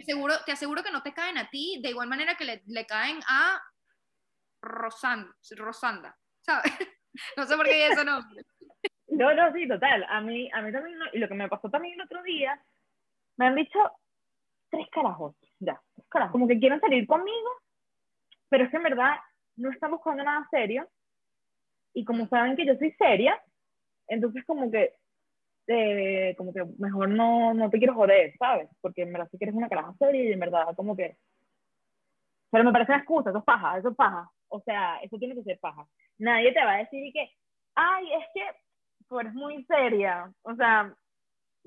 aseguro, 0.00 0.34
te 0.44 0.52
aseguro 0.52 0.82
que 0.82 0.90
no 0.90 1.02
te 1.02 1.14
caen 1.14 1.38
a 1.38 1.48
ti 1.48 1.80
de 1.82 1.90
igual 1.90 2.08
manera 2.08 2.34
que 2.34 2.44
le, 2.44 2.62
le 2.66 2.86
caen 2.86 3.20
a 3.28 3.60
Rosan, 4.62 5.32
Rosanda, 5.56 6.16
¿sabes? 6.40 6.64
No 7.36 7.44
sé 7.44 7.56
por 7.56 7.66
qué 7.66 7.88
ese 7.88 8.04
nombre. 8.04 8.44
No, 9.08 9.34
no, 9.34 9.52
sí, 9.52 9.66
total. 9.66 10.06
A 10.08 10.20
mí, 10.20 10.48
a 10.52 10.62
mí 10.62 10.72
también, 10.72 10.96
y 11.12 11.18
lo 11.18 11.28
que 11.28 11.34
me 11.34 11.48
pasó 11.48 11.68
también 11.68 11.94
el 11.94 12.02
otro 12.02 12.22
día, 12.22 12.58
me 13.36 13.48
han 13.48 13.56
dicho 13.56 13.78
tres 14.70 14.86
carajos, 14.90 15.34
ya, 15.58 15.80
tres 15.94 16.08
carajos, 16.08 16.32
como 16.32 16.46
que 16.46 16.58
quieren 16.60 16.80
salir 16.80 17.06
conmigo, 17.06 17.50
pero 18.48 18.64
es 18.64 18.70
que 18.70 18.76
en 18.76 18.84
verdad 18.84 19.16
no 19.56 19.70
están 19.70 19.90
buscando 19.90 20.22
nada 20.22 20.46
serio, 20.50 20.88
y 21.92 22.04
como 22.04 22.28
saben 22.28 22.56
que 22.56 22.64
yo 22.64 22.76
soy 22.76 22.92
seria, 22.92 23.42
entonces 24.06 24.44
como 24.46 24.70
que, 24.70 24.94
eh, 25.66 26.34
como 26.36 26.52
que 26.52 26.64
mejor 26.78 27.08
no, 27.08 27.54
no 27.54 27.70
te 27.70 27.78
quiero 27.78 27.94
joder, 27.94 28.34
¿sabes? 28.38 28.68
Porque 28.80 29.02
en 29.02 29.12
verdad 29.12 29.28
sí 29.30 29.38
que 29.38 29.44
eres 29.44 29.54
una 29.54 29.68
caraja 29.68 29.94
seria 29.98 30.24
y 30.24 30.32
en 30.32 30.40
verdad 30.40 30.74
como 30.76 30.96
que... 30.96 31.16
Pero 32.50 32.64
me 32.64 32.72
parece 32.72 32.92
una 32.92 32.98
excusa, 32.98 33.30
eso 33.30 33.38
es 33.38 33.44
paja, 33.44 33.78
eso 33.78 33.90
es 33.90 33.96
paja. 33.96 34.30
O 34.48 34.60
sea, 34.60 34.98
eso 35.02 35.16
tiene 35.18 35.36
que 35.36 35.44
ser 35.44 35.58
paja. 35.60 35.86
Nadie 36.18 36.52
te 36.52 36.64
va 36.64 36.72
a 36.72 36.78
decir 36.78 37.12
que, 37.12 37.30
ay, 37.74 38.12
es 38.14 38.24
que 38.34 38.42
tú 39.08 39.20
eres 39.20 39.32
muy 39.32 39.64
seria. 39.64 40.32
O 40.42 40.54
sea, 40.56 40.92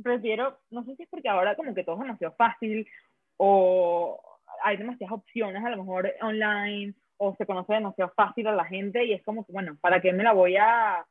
prefiero, 0.02 0.60
no 0.70 0.84
sé 0.84 0.96
si 0.96 1.04
es 1.04 1.10
porque 1.10 1.30
ahora 1.30 1.56
como 1.56 1.74
que 1.74 1.84
todo 1.84 1.96
es 1.96 2.02
demasiado 2.02 2.36
fácil 2.36 2.88
o 3.38 4.20
hay 4.64 4.78
demasiadas 4.78 5.14
opciones 5.14 5.64
a 5.64 5.70
lo 5.70 5.78
mejor 5.78 6.14
online 6.22 6.94
o 7.18 7.36
se 7.36 7.46
conoce 7.46 7.74
demasiado 7.74 8.12
fácil 8.16 8.48
a 8.48 8.56
la 8.56 8.66
gente 8.66 9.06
y 9.06 9.14
es 9.14 9.24
como 9.24 9.46
que, 9.46 9.54
bueno, 9.54 9.78
¿para 9.82 10.02
qué 10.02 10.12
me 10.14 10.24
la 10.24 10.34
voy 10.34 10.58
a, 10.58 11.06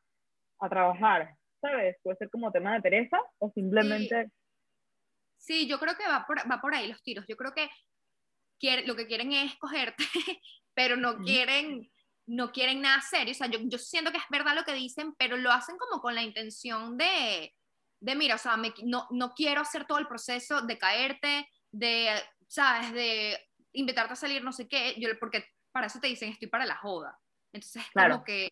a 0.58 0.68
trabajar? 0.68 1.36
¿Sabes? 1.62 1.96
Puede 2.02 2.18
ser 2.18 2.28
como 2.28 2.52
tema 2.52 2.74
de 2.74 2.82
pereza 2.82 3.18
o 3.38 3.50
simplemente... 3.50 4.30
Sí, 5.38 5.62
sí 5.62 5.68
yo 5.68 5.78
creo 5.78 5.96
que 5.96 6.06
va 6.06 6.26
por, 6.26 6.38
va 6.38 6.60
por 6.60 6.74
ahí 6.74 6.88
los 6.88 7.02
tiros. 7.02 7.24
Yo 7.26 7.36
creo 7.36 7.54
que 7.54 7.70
quiere, 8.58 8.86
lo 8.86 8.94
que 8.96 9.06
quieren 9.06 9.32
es 9.32 9.56
cogerte, 9.56 10.04
pero 10.74 10.96
no 10.96 11.18
quieren 11.18 11.88
no 12.26 12.52
quieren 12.52 12.80
nada 12.80 13.00
serio. 13.00 13.32
O 13.32 13.34
sea, 13.34 13.48
yo, 13.48 13.58
yo 13.62 13.78
siento 13.78 14.10
que 14.10 14.18
es 14.18 14.24
verdad 14.30 14.54
lo 14.54 14.64
que 14.64 14.74
dicen, 14.74 15.14
pero 15.16 15.36
lo 15.36 15.50
hacen 15.50 15.76
como 15.76 16.00
con 16.00 16.14
la 16.14 16.22
intención 16.22 16.96
de, 16.96 17.54
de 18.00 18.14
mira, 18.14 18.36
o 18.36 18.38
sea, 18.38 18.56
me, 18.56 18.72
no, 18.84 19.06
no 19.10 19.32
quiero 19.34 19.60
hacer 19.60 19.86
todo 19.86 19.98
el 19.98 20.06
proceso 20.06 20.62
de 20.62 20.78
caerte, 20.78 21.48
de, 21.70 22.10
¿sabes? 22.48 22.92
De 22.92 23.38
invitarte 23.72 24.12
a 24.12 24.16
salir, 24.16 24.42
no 24.44 24.52
sé 24.52 24.68
qué, 24.68 24.94
yo, 24.98 25.08
porque 25.18 25.44
para 25.72 25.86
eso 25.86 26.00
te 26.00 26.08
dicen 26.08 26.30
estoy 26.30 26.48
para 26.48 26.66
la 26.66 26.76
joda. 26.76 27.18
Entonces, 27.52 27.84
claro. 27.92 28.14
como 28.14 28.24
que, 28.24 28.50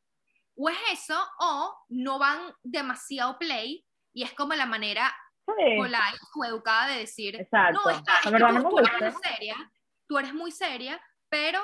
o 0.61 0.69
es 0.69 0.79
eso, 0.93 1.19
o 1.39 1.75
no 1.89 2.19
van 2.19 2.53
demasiado 2.63 3.39
play, 3.39 3.85
y 4.13 4.25
es 4.25 4.33
como 4.35 4.55
la 4.55 4.67
manera 4.67 5.11
sí. 5.47 5.77
polite 5.77 6.19
o 6.37 6.45
educada 6.45 6.89
de 6.89 6.99
decir, 6.99 7.37
Exacto. 7.37 7.81
no, 7.83 7.91
está, 7.91 8.13
es 8.25 8.31
que 8.31 8.39
tú, 8.39 8.69
tú 8.69 8.79
eres 8.79 9.15
muy 9.15 9.23
seria, 9.23 9.73
tú 10.07 10.19
eres 10.19 10.35
muy 10.35 10.53
seria, 10.53 11.01
pero 11.29 11.61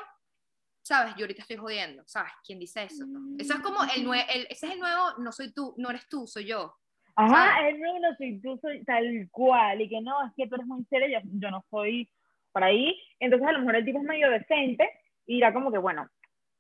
¿sabes? 0.82 1.14
Yo 1.16 1.24
ahorita 1.24 1.42
estoy 1.42 1.56
jodiendo, 1.56 2.04
¿sabes? 2.06 2.32
¿Quién 2.44 2.60
dice 2.60 2.84
eso? 2.84 3.04
Eso 3.38 3.54
es 3.54 3.60
como 3.60 3.80
el, 3.94 4.04
nuevo, 4.04 4.24
ese 4.28 4.66
es 4.66 4.72
el 4.72 4.78
nuevo, 4.78 5.18
no 5.18 5.32
soy 5.32 5.52
tú, 5.52 5.74
no 5.78 5.90
eres 5.90 6.08
tú, 6.08 6.26
soy 6.28 6.46
yo. 6.46 6.76
Ajá, 7.16 7.56
¿sabes? 7.56 7.74
el 7.74 7.80
nuevo 7.80 7.98
no 7.98 8.14
soy 8.16 8.40
tú, 8.40 8.58
soy 8.62 8.84
tal 8.84 9.28
cual, 9.32 9.80
y 9.80 9.88
que 9.88 10.00
no, 10.00 10.24
es 10.24 10.32
que 10.36 10.46
tú 10.46 10.54
eres 10.54 10.66
muy 10.66 10.84
seria, 10.84 11.20
yo, 11.20 11.28
yo 11.32 11.50
no 11.50 11.64
soy 11.70 12.08
por 12.52 12.62
ahí, 12.62 12.96
entonces 13.18 13.48
a 13.48 13.52
lo 13.52 13.58
mejor 13.58 13.76
el 13.76 13.84
tipo 13.84 13.98
es 13.98 14.04
medio 14.04 14.30
decente, 14.30 14.88
y 15.26 15.38
irá 15.38 15.52
como 15.52 15.72
que, 15.72 15.78
bueno, 15.78 16.08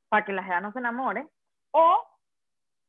para 0.08 0.24
que 0.24 0.32
la 0.32 0.42
gente 0.42 0.60
no 0.60 0.72
se 0.72 0.80
enamore, 0.80 1.28
o 1.70 2.15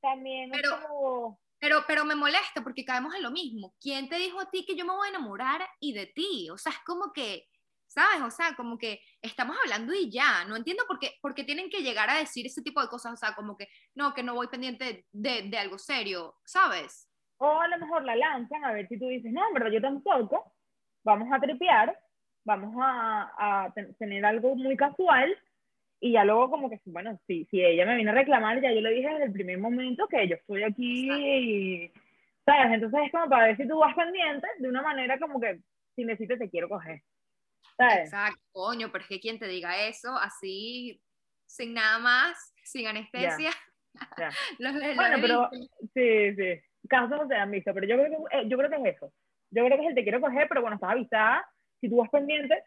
también 0.02 0.52
pero, 0.52 0.76
es 0.76 0.82
como... 0.86 1.40
Pero, 1.60 1.84
pero 1.88 2.06
me 2.06 2.16
molesta 2.16 2.62
porque 2.62 2.86
caemos 2.86 3.16
en 3.16 3.24
lo 3.24 3.32
mismo. 3.32 3.74
¿Quién 3.82 4.10
te 4.10 4.18
dijo 4.18 4.40
a 4.40 4.50
ti 4.50 4.66
que 4.66 4.76
yo 4.76 4.86
me 4.86 4.94
voy 4.94 5.08
a 5.08 5.10
enamorar 5.10 5.68
y 5.80 5.94
de 5.94 6.06
ti? 6.06 6.50
O 6.52 6.58
sea, 6.58 6.72
es 6.72 6.80
como 6.86 7.12
que 7.14 7.48
¿sabes? 7.88 8.22
O 8.22 8.30
sea, 8.30 8.56
como 8.56 8.78
que 8.78 9.02
estamos 9.22 9.58
hablando 9.64 9.94
y 9.94 10.12
ya, 10.12 10.46
no 10.46 10.56
entiendo 10.56 10.84
por 10.88 11.00
qué, 11.00 11.14
por 11.22 11.34
qué 11.34 11.44
tienen 11.44 11.70
que 11.70 11.82
llegar 11.82 12.10
a 12.10 12.18
decir 12.18 12.46
ese 12.46 12.62
tipo 12.62 12.82
de 12.82 12.90
cosas, 12.90 13.14
o 13.14 13.18
sea, 13.18 13.34
como 13.34 13.58
que 13.58 13.68
no, 13.96 14.14
que 14.14 14.24
no 14.24 14.36
voy 14.36 14.48
pendiente 14.48 15.06
de, 15.12 15.44
de 15.44 15.58
algo 15.58 15.78
serio, 15.78 16.36
¿sabes? 16.46 17.10
O 17.38 17.60
a 17.60 17.68
lo 17.68 17.78
mejor 17.78 18.04
la 18.04 18.16
lanzan 18.16 18.64
a 18.66 18.74
ver 18.74 18.88
si 18.88 19.00
tú 19.00 19.08
dices, 19.08 19.32
no, 19.32 19.48
en 19.48 19.54
verdad 19.54 19.72
yo 19.72 19.82
tampoco, 19.82 20.54
vamos 21.04 21.30
a 21.32 21.40
tripear, 21.40 21.98
vamos 22.44 22.76
a, 22.80 23.66
a 23.66 23.74
tener 23.98 24.26
algo 24.26 24.56
muy 24.56 24.76
casual 24.76 25.36
y 26.00 26.12
ya 26.14 26.24
luego 26.24 26.50
como 26.50 26.70
que, 26.70 26.80
bueno, 26.86 27.20
si, 27.26 27.46
si 27.46 27.64
ella 27.64 27.86
me 27.86 27.96
viene 27.96 28.12
a 28.12 28.16
reclamar, 28.16 28.62
ya 28.62 28.72
yo 28.72 28.82
le 28.82 28.92
dije 28.92 29.10
desde 29.10 29.26
el 29.26 29.32
primer 29.32 29.58
momento 29.58 30.08
que 30.08 30.28
yo 30.28 30.36
estoy 30.36 30.64
aquí 30.64 31.12
y, 31.12 31.92
¿sabes? 32.46 32.74
Entonces 32.74 33.00
es 33.06 33.12
como 33.12 33.30
para 33.30 33.48
ver 33.48 33.58
si 33.58 33.68
tú 33.68 33.80
vas 33.80 33.96
pendiente 33.96 34.48
de 34.60 34.70
una 34.70 34.82
manera 34.82 35.18
como 35.20 35.40
que, 35.40 35.60
si 35.96 36.06
necesitas 36.06 36.40
te 36.40 36.50
quiero 36.50 36.70
coger. 36.70 37.02
¿sabes? 37.78 38.06
Exacto, 38.06 38.42
coño, 38.52 38.92
pero 38.92 39.04
es 39.04 39.10
que 39.10 39.20
quien 39.20 39.40
te 39.40 39.48
diga 39.48 39.88
eso 39.88 40.16
así, 40.16 41.02
sin 41.46 41.74
nada 41.74 42.00
más, 42.00 42.54
sin 42.64 42.88
anestesia. 42.88 43.52
Yeah. 44.18 44.30
los, 44.60 44.74
bueno, 44.96 45.18
pero 45.22 45.50
sí, 45.94 46.36
sí, 46.36 46.62
casos 46.88 47.28
se 47.28 47.36
han 47.36 47.52
visto, 47.52 47.74
pero 47.74 47.88
yo 47.88 47.96
creo, 47.96 48.10
que, 48.10 48.38
eh, 48.38 48.44
yo 48.48 48.58
creo 48.58 48.70
que 48.70 48.90
es 48.90 48.96
eso. 48.96 49.14
Yo 49.50 49.66
creo 49.66 49.78
que 49.78 49.84
es 49.84 49.90
el 49.90 49.96
te 49.96 50.04
quiero 50.04 50.22
coger, 50.22 50.48
pero 50.48 50.62
bueno, 50.62 50.76
estás 50.76 50.92
avisada, 50.92 51.48
si 51.80 51.90
tú 51.90 51.98
vas 51.98 52.10
pendiente, 52.10 52.64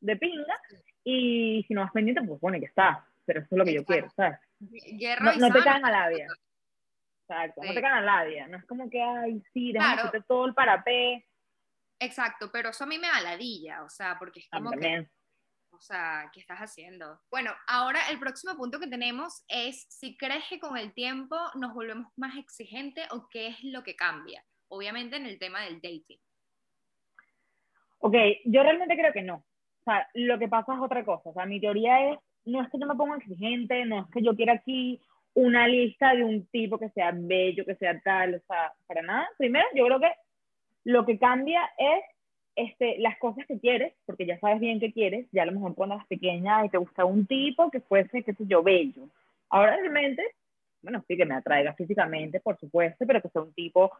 de 0.00 0.16
pinga, 0.16 0.60
y 1.04 1.64
si 1.66 1.74
no 1.74 1.82
vas 1.82 1.92
pendiente, 1.92 2.22
pues 2.22 2.40
bueno, 2.40 2.58
ya 2.58 2.66
está. 2.66 3.06
Pero 3.24 3.40
eso 3.40 3.48
es 3.50 3.58
lo 3.58 3.64
que 3.64 3.74
yo 3.74 3.84
quiero, 3.84 4.08
¿sabes? 4.10 4.38
Guerra 4.58 5.36
no, 5.36 5.48
no 5.48 5.52
te 5.52 5.62
caen 5.62 5.84
a 5.84 5.90
labia. 5.90 6.26
Exacto, 7.22 7.60
sí. 7.60 7.68
no 7.68 7.74
te 7.74 7.80
caen 7.82 7.94
a 7.94 8.00
labia. 8.00 8.48
No 8.48 8.56
es 8.56 8.64
como 8.64 8.88
que, 8.88 9.02
ay, 9.02 9.42
sí, 9.52 9.72
déjame 9.72 10.00
claro. 10.02 10.24
todo 10.26 10.46
el 10.46 10.54
parapé. 10.54 11.26
Exacto, 12.00 12.50
pero 12.52 12.70
eso 12.70 12.84
a 12.84 12.86
mí 12.86 12.98
me 12.98 13.08
da 13.08 13.20
ladilla, 13.20 13.82
o 13.82 13.90
sea, 13.90 14.16
porque 14.18 14.40
es 14.40 14.48
como 14.48 14.70
que, 14.70 15.08
o 15.70 15.80
sea, 15.80 16.30
¿qué 16.32 16.40
estás 16.40 16.58
haciendo? 16.58 17.20
Bueno, 17.30 17.52
ahora 17.66 18.00
el 18.10 18.18
próximo 18.18 18.56
punto 18.56 18.78
que 18.78 18.86
tenemos 18.86 19.44
es 19.48 19.86
si 19.90 20.16
crees 20.16 20.44
que 20.48 20.60
con 20.60 20.76
el 20.76 20.94
tiempo 20.94 21.36
nos 21.56 21.74
volvemos 21.74 22.12
más 22.16 22.36
exigentes 22.36 23.06
o 23.10 23.28
qué 23.28 23.48
es 23.48 23.62
lo 23.64 23.82
que 23.82 23.96
cambia, 23.96 24.44
obviamente 24.68 25.16
en 25.16 25.26
el 25.26 25.38
tema 25.38 25.62
del 25.62 25.80
dating. 25.80 26.20
Ok, 27.98 28.14
yo 28.44 28.62
realmente 28.62 28.96
creo 28.96 29.12
que 29.12 29.22
no. 29.22 29.44
Sea, 29.88 30.06
lo 30.12 30.38
que 30.38 30.48
pasa 30.48 30.74
es 30.74 30.80
otra 30.80 31.02
cosa. 31.02 31.30
O 31.30 31.32
sea, 31.32 31.46
mi 31.46 31.60
teoría 31.60 32.10
es, 32.10 32.18
no 32.44 32.60
es 32.60 32.68
que 32.68 32.78
yo 32.78 32.86
me 32.86 32.94
ponga 32.94 33.16
exigente, 33.16 33.86
no 33.86 34.00
es 34.00 34.06
que 34.12 34.22
yo 34.22 34.36
quiera 34.36 34.52
aquí 34.52 35.00
una 35.32 35.66
lista 35.66 36.14
de 36.14 36.24
un 36.24 36.46
tipo 36.48 36.78
que 36.78 36.90
sea 36.90 37.10
bello, 37.14 37.64
que 37.64 37.74
sea 37.76 37.98
tal, 38.00 38.34
o 38.34 38.40
sea, 38.46 38.74
para 38.86 39.00
nada. 39.00 39.26
Primero, 39.38 39.64
yo 39.74 39.86
creo 39.86 39.98
que 39.98 40.12
lo 40.84 41.06
que 41.06 41.18
cambia 41.18 41.62
es 41.78 42.04
este, 42.54 42.98
las 42.98 43.16
cosas 43.18 43.46
que 43.46 43.58
quieres, 43.58 43.94
porque 44.04 44.26
ya 44.26 44.38
sabes 44.40 44.60
bien 44.60 44.78
qué 44.78 44.92
quieres, 44.92 45.26
ya 45.32 45.44
a 45.44 45.46
lo 45.46 45.52
mejor 45.52 45.74
cuando 45.74 45.94
eras 45.94 46.06
pequeña 46.06 46.66
y 46.66 46.68
te 46.68 46.76
gusta 46.76 47.06
un 47.06 47.26
tipo 47.26 47.70
que 47.70 47.80
fuese, 47.80 48.22
qué 48.22 48.34
sé 48.34 48.44
yo, 48.46 48.62
bello. 48.62 49.08
Ahora 49.48 49.76
realmente, 49.76 50.22
bueno, 50.82 51.02
sí 51.08 51.16
que 51.16 51.24
me 51.24 51.34
atraiga 51.34 51.72
físicamente, 51.72 52.40
por 52.40 52.58
supuesto, 52.58 53.06
pero 53.06 53.22
que 53.22 53.30
sea 53.30 53.40
un 53.40 53.54
tipo 53.54 53.90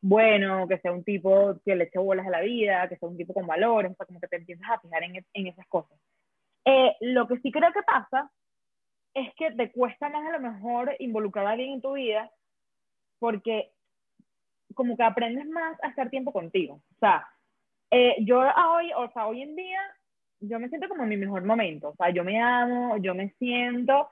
bueno, 0.00 0.68
que 0.68 0.78
sea 0.78 0.92
un 0.92 1.04
tipo 1.04 1.58
que 1.64 1.74
le 1.74 1.84
eche 1.84 1.98
bolas 1.98 2.26
a 2.26 2.30
la 2.30 2.40
vida, 2.40 2.88
que 2.88 2.96
sea 2.96 3.08
un 3.08 3.16
tipo 3.16 3.34
con 3.34 3.46
valores, 3.46 3.92
o 3.92 3.94
sea, 3.94 4.06
como 4.06 4.20
que 4.20 4.28
te 4.28 4.36
empiezas 4.36 4.68
a 4.70 4.78
fijar 4.80 5.02
en, 5.02 5.24
en 5.32 5.46
esas 5.46 5.66
cosas. 5.66 5.98
Eh, 6.64 6.96
lo 7.00 7.26
que 7.26 7.38
sí 7.38 7.50
creo 7.50 7.72
que 7.72 7.82
pasa 7.82 8.30
es 9.14 9.34
que 9.34 9.50
te 9.52 9.72
cuesta 9.72 10.08
más 10.08 10.26
a 10.26 10.38
lo 10.38 10.40
mejor 10.40 10.94
involucrar 10.98 11.46
a 11.46 11.50
alguien 11.50 11.74
en 11.74 11.80
tu 11.80 11.94
vida 11.94 12.30
porque 13.18 13.72
como 14.74 14.96
que 14.96 15.02
aprendes 15.02 15.46
más 15.46 15.76
a 15.82 15.88
estar 15.88 16.08
tiempo 16.10 16.32
contigo. 16.32 16.74
O 16.74 16.98
sea, 17.00 17.26
eh, 17.90 18.16
yo 18.20 18.40
hoy, 18.40 18.92
o 18.96 19.10
sea, 19.12 19.26
hoy 19.26 19.42
en 19.42 19.56
día, 19.56 19.80
yo 20.40 20.60
me 20.60 20.68
siento 20.68 20.88
como 20.88 21.02
en 21.02 21.08
mi 21.08 21.16
mejor 21.16 21.42
momento. 21.42 21.88
O 21.88 21.96
sea, 21.96 22.10
yo 22.10 22.22
me 22.22 22.40
amo, 22.40 22.96
yo 22.98 23.14
me 23.14 23.30
siento 23.38 24.10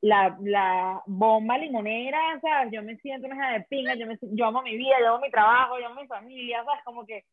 la, 0.00 0.36
la 0.42 1.02
bomba 1.06 1.58
limonera, 1.58 2.38
sea, 2.40 2.70
yo 2.70 2.82
me 2.82 2.96
siento 2.98 3.26
una 3.26 3.52
de 3.52 3.60
pinga, 3.62 3.94
yo, 3.94 4.06
me, 4.06 4.18
yo 4.20 4.46
amo 4.46 4.62
mi 4.62 4.76
vida, 4.76 4.96
yo 5.00 5.14
amo 5.14 5.24
mi 5.24 5.30
trabajo, 5.30 5.78
yo 5.78 5.86
amo 5.86 6.00
mi 6.00 6.06
familia, 6.06 6.64
¿sabes? 6.64 6.84
Como 6.84 7.04
que, 7.04 7.24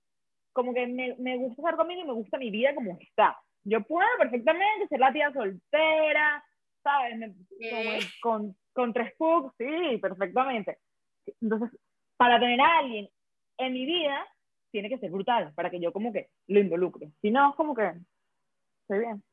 como 0.52 0.74
que 0.74 0.88
me, 0.88 1.16
me 1.20 1.38
gusta 1.38 1.62
estar 1.62 1.76
conmigo 1.76 2.02
y 2.02 2.06
me 2.06 2.14
gusta 2.14 2.38
mi 2.38 2.50
vida 2.50 2.74
como 2.74 2.98
está. 3.00 3.38
Yo 3.64 3.82
puedo 3.82 4.08
perfectamente 4.20 4.88
ser 4.88 5.00
la 5.00 5.14
tía 5.14 5.32
soltera, 5.32 6.44
¿sabes? 6.84 7.18
Me, 7.18 7.36
con, 7.70 8.02
con, 8.22 8.56
con 8.74 8.94
tres 8.94 9.14
pugs, 9.18 9.54
sí, 9.58 9.98
perfectamente. 9.98 10.78
Entonces, 11.42 11.80
para 12.18 12.40
tener 12.40 12.60
a 12.62 12.80
alguien 12.80 13.10
en 13.58 13.74
mi 13.74 13.86
vida, 13.86 14.26
tiene 14.72 14.90
que 14.90 14.98
ser 14.98 15.12
brutal, 15.12 15.54
para 15.54 15.70
que 15.70 15.80
yo 15.80 15.94
como 15.94 16.12
que 16.12 16.30
lo 16.48 16.60
involucre. 16.60 17.10
Si 17.22 17.32
no, 17.32 17.52
es 17.52 17.56
como 17.56 17.76
que, 17.76 17.94
estoy 18.82 19.00
bien. 19.00 19.24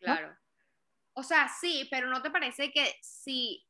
Claro. 0.00 0.35
O 1.18 1.22
sea, 1.22 1.48
sí, 1.48 1.88
pero 1.90 2.08
¿no 2.08 2.20
te 2.20 2.30
parece 2.30 2.70
que 2.70 2.94
si, 3.00 3.64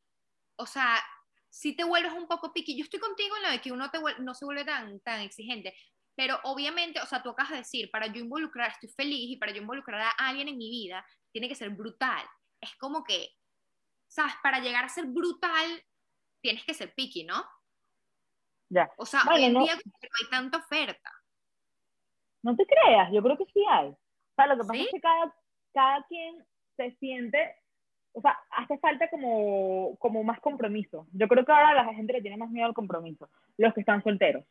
o 0.56 0.66
sea, 0.66 1.00
si 1.48 1.76
te 1.76 1.84
vuelves 1.84 2.12
un 2.12 2.26
poco 2.26 2.52
piqui, 2.52 2.76
yo 2.76 2.82
estoy 2.82 2.98
contigo 2.98 3.36
en 3.36 3.42
lo 3.44 3.50
de 3.50 3.60
que 3.60 3.70
uno 3.70 3.88
te 3.88 4.00
no 4.18 4.34
se 4.34 4.44
vuelve 4.44 4.64
tan, 4.64 4.98
tan 5.00 5.20
exigente, 5.20 5.72
pero 6.16 6.40
obviamente, 6.42 7.00
o 7.00 7.06
sea, 7.06 7.22
tú 7.22 7.30
acabas 7.30 7.52
de 7.52 7.58
decir, 7.58 7.88
para 7.92 8.08
yo 8.08 8.20
involucrar, 8.20 8.72
estoy 8.72 8.88
feliz 8.88 9.30
y 9.30 9.36
para 9.36 9.52
yo 9.52 9.60
involucrar 9.60 10.00
a 10.00 10.28
alguien 10.28 10.48
en 10.48 10.58
mi 10.58 10.70
vida, 10.70 11.06
tiene 11.30 11.48
que 11.48 11.54
ser 11.54 11.70
brutal. 11.70 12.26
Es 12.60 12.74
como 12.78 13.04
que, 13.04 13.28
¿sabes? 14.08 14.34
Para 14.42 14.58
llegar 14.58 14.84
a 14.84 14.88
ser 14.88 15.04
brutal, 15.06 15.84
tienes 16.40 16.64
que 16.64 16.74
ser 16.74 16.94
piqui, 16.94 17.22
¿no? 17.24 17.44
Ya. 18.70 18.90
O 18.96 19.06
sea, 19.06 19.22
hoy 19.30 19.44
en 19.44 19.52
día 19.52 19.76
no 19.76 19.92
hay 20.20 20.30
tanta 20.30 20.58
oferta. 20.58 21.12
No 22.42 22.56
te 22.56 22.66
creas, 22.66 23.12
yo 23.12 23.22
creo 23.22 23.38
que 23.38 23.46
sí 23.52 23.64
hay. 23.70 23.90
O 23.90 24.34
sea, 24.34 24.46
lo 24.48 24.56
que 24.56 24.66
pasa 24.66 24.80
es 24.80 24.88
que 24.90 25.00
cada, 25.00 25.36
cada 25.72 26.06
quien 26.08 26.44
se 26.76 26.92
siente, 26.96 27.56
o 28.12 28.20
sea, 28.20 28.38
hace 28.50 28.78
falta 28.78 29.08
como, 29.08 29.96
como 29.98 30.22
más 30.22 30.40
compromiso. 30.40 31.06
Yo 31.12 31.28
creo 31.28 31.44
que 31.44 31.52
ahora 31.52 31.74
la 31.74 31.94
gente 31.94 32.12
le 32.12 32.22
tiene 32.22 32.36
más 32.36 32.50
miedo 32.50 32.66
al 32.66 32.74
compromiso, 32.74 33.28
los 33.56 33.74
que 33.74 33.80
están 33.80 34.02
solteros. 34.02 34.44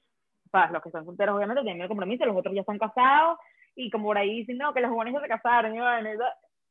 O 0.45 0.49
sea, 0.49 0.69
los 0.71 0.81
que 0.81 0.89
están 0.89 1.05
solteros 1.05 1.35
obviamente 1.35 1.61
tienen 1.61 1.77
miedo 1.77 1.85
al 1.85 1.89
compromiso, 1.89 2.25
los 2.25 2.37
otros 2.37 2.53
ya 2.53 2.61
están 2.61 2.79
casados 2.79 3.39
y 3.75 3.89
como 3.91 4.05
por 4.05 4.17
ahí 4.17 4.37
dicen, 4.37 4.57
no, 4.57 4.73
que 4.73 4.81
los 4.81 4.91
jóvenes 4.91 5.21
se 5.21 5.27
casaron. 5.27 5.75
Y 5.75 5.79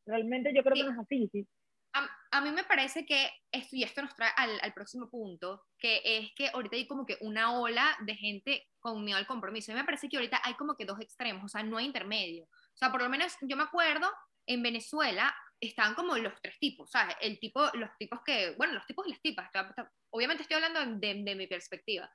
realmente 0.07 0.53
yo 0.55 0.63
creo 0.63 0.75
que 0.75 0.85
no 0.85 0.93
es 0.93 0.99
así, 0.99 1.29
sí. 1.31 1.47
A, 1.93 2.39
a, 2.39 2.41
mí 2.41 2.51
me 2.51 2.65
parece 2.65 3.07
que 3.07 3.31
esto, 3.53 3.77
y 3.77 3.85
esto 3.85 4.03
nos 4.03 4.17
trae 4.17 4.31
al, 4.37 4.59
al, 4.63 4.73
próximo 4.73 5.09
punto, 5.09 5.63
que 5.79 6.01
es 6.05 6.33
que 6.35 6.49
ahorita 6.49 6.75
hay 6.75 6.89
como 6.89 7.07
que 7.07 7.19
una 7.21 7.61
ola 7.61 7.87
de 8.01 8.17
gente 8.17 8.67
con 8.81 9.05
miedo 9.05 9.17
al 9.17 9.29
compromiso. 9.29 9.71
A 9.71 9.75
mí 9.77 9.81
me 9.81 9.85
parece 9.85 10.09
que 10.09 10.17
ahorita 10.17 10.41
hay 10.43 10.55
como 10.55 10.75
que 10.75 10.87
dos 10.87 10.99
extremos, 11.01 11.45
o 11.45 11.49
sea, 11.49 11.63
no 11.63 11.77
hay 11.77 11.87
intermedio. 11.87 12.45
O 12.47 12.77
sea, 12.77 12.91
por 12.91 13.01
lo 13.01 13.09
menos 13.09 13.37
yo 13.43 13.57
me 13.57 13.63
acuerdo 13.63 14.09
en 14.47 14.63
Venezuela 14.63 15.35
estaban 15.61 15.95
como 15.95 16.17
los 16.17 16.35
tres 16.41 16.59
tipos, 16.59 16.91
¿sabes? 16.91 17.17
El 17.21 17.39
tipo, 17.39 17.63
los 17.75 17.91
tipos 17.99 18.21
que, 18.25 18.55
bueno, 18.57 18.75
los 18.75 18.87
tipos 18.87 19.07
y 19.07 19.11
las 19.11 19.21
tipas, 19.21 19.51
obviamente 20.11 20.43
estoy 20.43 20.57
hablando 20.57 20.81
de, 20.99 21.23
de, 21.23 21.35
mi 21.35 21.47
perspectiva, 21.47 22.11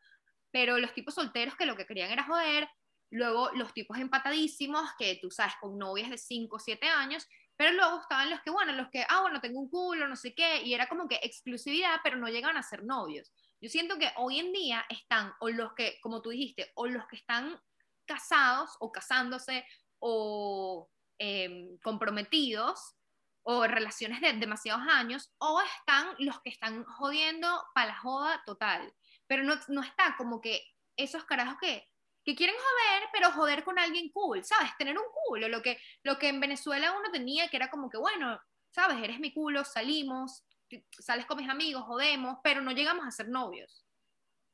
pero 0.52 0.78
los 0.78 0.94
tipos 0.94 1.16
solteros 1.16 1.56
que 1.56 1.66
lo 1.66 1.76
que 1.76 1.86
querían 1.86 2.12
era 2.12 2.24
joder, 2.24 2.70
luego 3.12 3.50
los 3.56 3.74
tipos 3.74 3.98
empatadísimos, 3.98 4.90
que 4.98 5.18
tú 5.22 5.32
sabes, 5.32 5.54
con 5.60 5.78
novias 5.78 6.10
de 6.10 6.18
5 6.18 6.56
o 6.56 6.60
7 6.60 6.88
años, 6.88 7.28
pero 7.56 7.74
luego 7.74 8.00
estaban 8.02 8.30
los 8.30 8.42
que, 8.42 8.52
bueno, 8.52 8.72
los 8.74 8.90
que, 8.90 9.06
ah, 9.10 9.22
bueno, 9.22 9.42
tengo 9.42 9.60
un 9.60 9.70
culo, 9.70 10.08
no 10.08 10.16
sé 10.16 10.34
qué, 10.34 10.62
y 10.64 10.74
era 10.74 10.88
como 10.88 11.08
que 11.08 11.20
exclusividad, 11.22 11.98
pero 12.04 12.18
no 12.18 12.28
llegan 12.28 12.56
a 12.56 12.64
ser 12.64 12.86
novios. 12.86 13.34
Yo 13.60 13.70
siento 13.70 13.98
que 13.98 14.10
hoy 14.16 14.40
en 14.40 14.54
día 14.54 14.86
están, 14.88 15.34
o 15.42 15.50
los 15.50 15.74
que, 15.74 16.00
como 16.02 16.22
tú 16.22 16.30
dijiste, 16.30 16.72
o 16.76 16.88
los 16.88 17.06
que 17.08 17.18
están 17.18 17.60
casados 18.06 18.72
o 18.80 18.92
casándose 18.92 19.66
o 20.00 20.90
eh, 21.20 21.78
comprometidos, 21.84 22.96
o 23.44 23.66
relaciones 23.66 24.22
de 24.22 24.34
demasiados 24.34 24.84
años, 24.90 25.34
o 25.40 25.62
están 25.62 26.16
los 26.20 26.40
que 26.42 26.50
están 26.50 26.84
jodiendo 26.86 27.48
para 27.74 27.88
la 27.88 27.98
joda 27.98 28.44
total. 28.46 28.94
Pero 29.28 29.44
no, 29.44 29.56
no 29.70 29.82
está 29.82 30.16
como 30.18 30.42
que 30.42 30.62
esos 30.96 31.24
carajos 31.26 31.58
que, 31.60 31.88
que 32.24 32.36
quieren 32.36 32.56
joder, 32.56 33.10
pero 33.12 33.32
joder 33.32 33.64
con 33.64 33.80
alguien 33.80 34.12
cool, 34.12 34.44
¿sabes? 34.44 34.72
Tener 34.78 34.98
un 34.98 35.06
culo, 35.26 35.48
lo 35.48 35.62
que, 35.62 35.80
lo 36.04 36.18
que 36.18 36.30
en 36.30 36.40
Venezuela 36.40 36.96
uno 36.98 37.12
tenía, 37.12 37.48
que 37.48 37.58
era 37.58 37.70
como 37.70 37.90
que, 37.90 37.98
bueno, 37.98 38.40
¿sabes? 38.70 38.98
Eres 39.02 39.20
mi 39.20 39.34
culo, 39.34 39.64
salimos, 39.64 40.46
sales 40.92 41.26
con 41.26 41.38
mis 41.38 41.50
amigos, 41.50 41.84
jodemos, 41.84 42.38
pero 42.44 42.62
no 42.62 42.72
llegamos 42.72 43.06
a 43.06 43.12
ser 43.12 43.30
novios. 43.30 43.86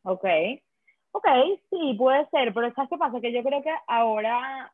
Ok, 0.03 0.25
ok, 1.11 1.27
sí, 1.69 1.95
puede 1.97 2.29
ser, 2.29 2.53
pero 2.53 2.73
¿sabes 2.73 2.89
qué 2.89 2.97
pasa? 2.97 3.19
Que 3.19 3.33
yo 3.33 3.43
creo 3.43 3.63
que 3.63 3.75
ahora 3.87 4.71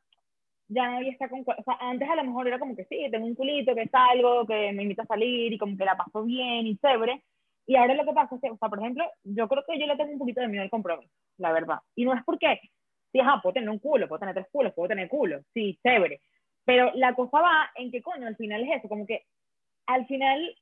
ya 0.71 0.89
nadie 0.89 1.09
está 1.09 1.27
con... 1.27 1.41
O 1.41 1.63
sea, 1.63 1.77
antes 1.81 2.09
a 2.09 2.15
lo 2.15 2.23
mejor 2.23 2.47
era 2.47 2.59
como 2.59 2.75
que 2.75 2.85
sí, 2.85 3.07
tengo 3.11 3.25
un 3.25 3.35
culito, 3.35 3.75
que 3.75 3.87
salgo, 3.89 4.45
que 4.47 4.71
me 4.71 4.83
invita 4.83 5.03
a 5.03 5.07
salir 5.07 5.51
y 5.51 5.57
como 5.57 5.75
que 5.75 5.85
la 5.85 5.97
paso 5.97 6.23
bien 6.23 6.65
y 6.65 6.77
chévere. 6.77 7.23
Y 7.67 7.75
ahora 7.75 7.93
lo 7.93 8.05
que 8.05 8.13
pasa 8.13 8.35
es 8.35 8.41
que, 8.41 8.49
o 8.49 8.57
sea, 8.57 8.69
por 8.69 8.79
ejemplo, 8.79 9.05
yo 9.23 9.47
creo 9.47 9.63
que 9.67 9.77
yo 9.77 9.85
le 9.85 9.97
tengo 9.97 10.13
un 10.13 10.19
poquito 10.19 10.41
de 10.41 10.47
miedo 10.47 10.63
al 10.63 10.69
compromiso, 10.69 11.11
la 11.37 11.51
verdad. 11.51 11.79
Y 11.95 12.05
no 12.05 12.13
es 12.13 12.23
porque, 12.23 12.59
sí, 13.11 13.19
ajá, 13.19 13.41
puedo 13.41 13.53
tener 13.53 13.69
un 13.69 13.79
culo, 13.79 14.07
puedo 14.07 14.19
tener 14.19 14.33
tres 14.33 14.47
culos, 14.51 14.73
puedo 14.73 14.87
tener 14.87 15.09
culo, 15.09 15.41
sí, 15.53 15.77
chévere. 15.83 16.21
Pero 16.63 16.91
la 16.95 17.13
cosa 17.15 17.41
va 17.41 17.69
en 17.75 17.91
que, 17.91 18.01
coño, 18.01 18.27
al 18.27 18.37
final 18.37 18.63
es 18.63 18.79
eso, 18.79 18.87
como 18.87 19.05
que 19.05 19.25
al 19.87 20.05
final 20.07 20.55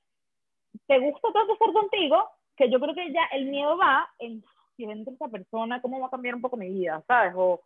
te 0.88 1.00
gusta 1.00 1.32
tanto 1.32 1.54
estar 1.54 1.72
contigo 1.72 2.30
que 2.56 2.70
yo 2.70 2.80
creo 2.80 2.96
que 2.96 3.14
ya 3.14 3.26
el 3.32 3.46
miedo 3.46 3.78
va 3.78 4.10
en 4.18 4.44
si 4.76 4.86
dentro 4.86 5.12
de 5.12 5.16
esa 5.16 5.28
persona, 5.28 5.82
cómo 5.82 6.00
va 6.00 6.08
a 6.08 6.10
cambiar 6.10 6.36
un 6.36 6.42
poco 6.42 6.56
mi 6.56 6.70
vida, 6.70 7.04
¿sabes? 7.06 7.34
O, 7.36 7.62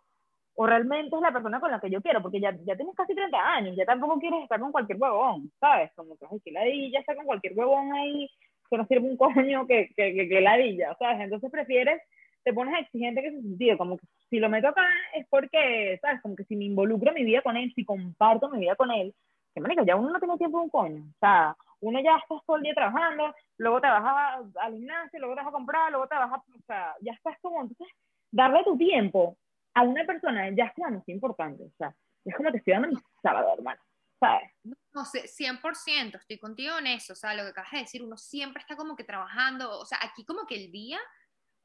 o 0.56 0.68
realmente 0.68 1.16
es 1.16 1.22
la 1.22 1.32
persona 1.32 1.60
con 1.60 1.72
la 1.72 1.80
que 1.80 1.90
yo 1.90 2.02
quiero, 2.02 2.22
porque 2.22 2.40
ya, 2.40 2.56
ya 2.64 2.76
tienes 2.76 2.96
casi 2.96 3.16
30 3.16 3.38
años, 3.38 3.76
ya 3.76 3.86
tampoco 3.86 4.20
quieres 4.20 4.44
estar 4.44 4.60
con 4.60 4.72
cualquier 4.72 5.00
huevón, 5.02 5.52
¿sabes? 5.60 5.92
Como 5.96 6.16
que, 6.18 6.26
ay, 6.30 6.40
que 6.44 6.52
ladilla 6.52 7.00
está 7.00 7.16
con 7.16 7.26
cualquier 7.26 7.54
huevón 7.58 7.94
ahí, 7.94 8.30
que 8.70 8.78
no 8.78 8.86
sirve 8.86 9.10
un 9.10 9.18
coño, 9.18 9.66
que, 9.68 9.90
que, 9.96 10.14
que, 10.14 10.30
que 10.30 10.42
ladilla, 10.42 10.96
¿sabes? 11.00 11.22
Entonces 11.22 11.50
prefieres, 11.50 12.02
te 12.44 12.54
pones 12.54 12.80
exigente 12.80 13.22
que 13.22 13.30
ese 13.30 13.42
sentido, 13.42 13.78
como 13.78 13.98
que 13.98 14.06
si 14.30 14.40
lo 14.40 14.50
meto 14.50 14.68
acá 14.68 14.86
es 15.16 15.26
porque, 15.30 15.98
¿sabes? 16.02 16.22
Como 16.22 16.36
que 16.36 16.44
si 16.46 16.56
me 16.56 16.66
involucro 16.66 17.14
mi 17.14 17.24
vida 17.24 17.42
con 17.42 17.58
él, 17.58 17.72
si 17.76 17.84
comparto 17.84 18.50
mi 18.50 18.60
vida 18.60 18.76
con 18.76 18.92
él, 18.92 19.14
que 19.54 19.62
manico, 19.62 19.84
ya 19.86 19.96
uno 19.96 20.12
no 20.12 20.20
tiene 20.20 20.38
tiempo 20.38 20.60
de 20.60 20.64
un 20.66 20.70
coño, 20.70 21.04
o 21.04 21.20
sea, 21.20 21.56
uno 21.82 22.00
ya 22.00 22.18
está 22.18 22.36
todo 22.46 22.58
el 22.58 22.64
día 22.64 22.74
trabajando, 22.74 23.34
luego 23.58 23.82
te 23.82 23.88
vas 23.88 24.04
a, 24.04 24.36
al 24.62 24.74
gimnasio, 24.74 25.20
luego 25.20 25.36
te 25.36 25.42
vas 25.42 25.50
a 25.50 25.52
comprar, 25.52 25.92
luego 25.92 26.08
te 26.08 26.16
vas 26.16 26.32
a, 26.32 26.36
o 26.36 26.62
sea, 26.66 26.94
ya 27.02 27.12
estás 27.14 27.38
como, 27.42 27.62
entonces, 27.62 27.88
darle 28.32 28.64
tu 28.64 28.78
tiempo 28.78 29.38
a 29.74 29.82
una 29.84 30.06
persona 30.06 30.50
ya 30.56 30.66
es 30.66 30.74
como 30.74 31.04
importante, 31.08 31.64
o 31.64 31.72
sea, 31.78 31.96
es 32.26 32.36
como 32.36 32.52
te 32.52 32.58
estoy 32.58 32.74
dando 32.74 32.90
mi 32.90 32.98
sábado, 33.22 33.54
hermano, 33.58 33.82
¿sabes? 34.20 34.52
No 34.94 35.06
sé, 35.06 35.24
100%, 35.24 36.16
estoy 36.18 36.38
contigo 36.38 36.78
en 36.78 36.88
eso, 36.88 37.14
o 37.14 37.16
sea, 37.16 37.34
lo 37.34 37.44
que 37.44 37.50
acabas 37.50 37.72
de 37.72 37.80
decir, 37.80 38.04
uno 38.04 38.18
siempre 38.18 38.62
está 38.62 38.76
como 38.76 38.96
que 38.96 39.04
trabajando, 39.04 39.80
o 39.80 39.86
sea, 39.86 40.00
aquí 40.02 40.26
como 40.26 40.46
que 40.46 40.56
el 40.56 40.72
día 40.72 41.00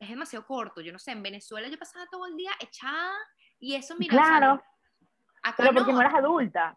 es 0.01 0.09
demasiado 0.09 0.47
corto, 0.47 0.81
yo 0.81 0.92
no 0.92 0.99
sé, 0.99 1.12
en 1.12 1.23
Venezuela 1.23 1.68
yo 1.68 1.79
pasaba 1.79 2.07
todo 2.11 2.27
el 2.27 2.37
día 2.37 2.53
echada 2.61 3.12
y 3.59 3.75
eso, 3.75 3.94
mira, 3.99 4.12
claro, 4.12 4.62
pero 5.57 5.73
porque 5.73 5.92
no, 5.92 6.01
eras 6.01 6.14
adulta. 6.14 6.77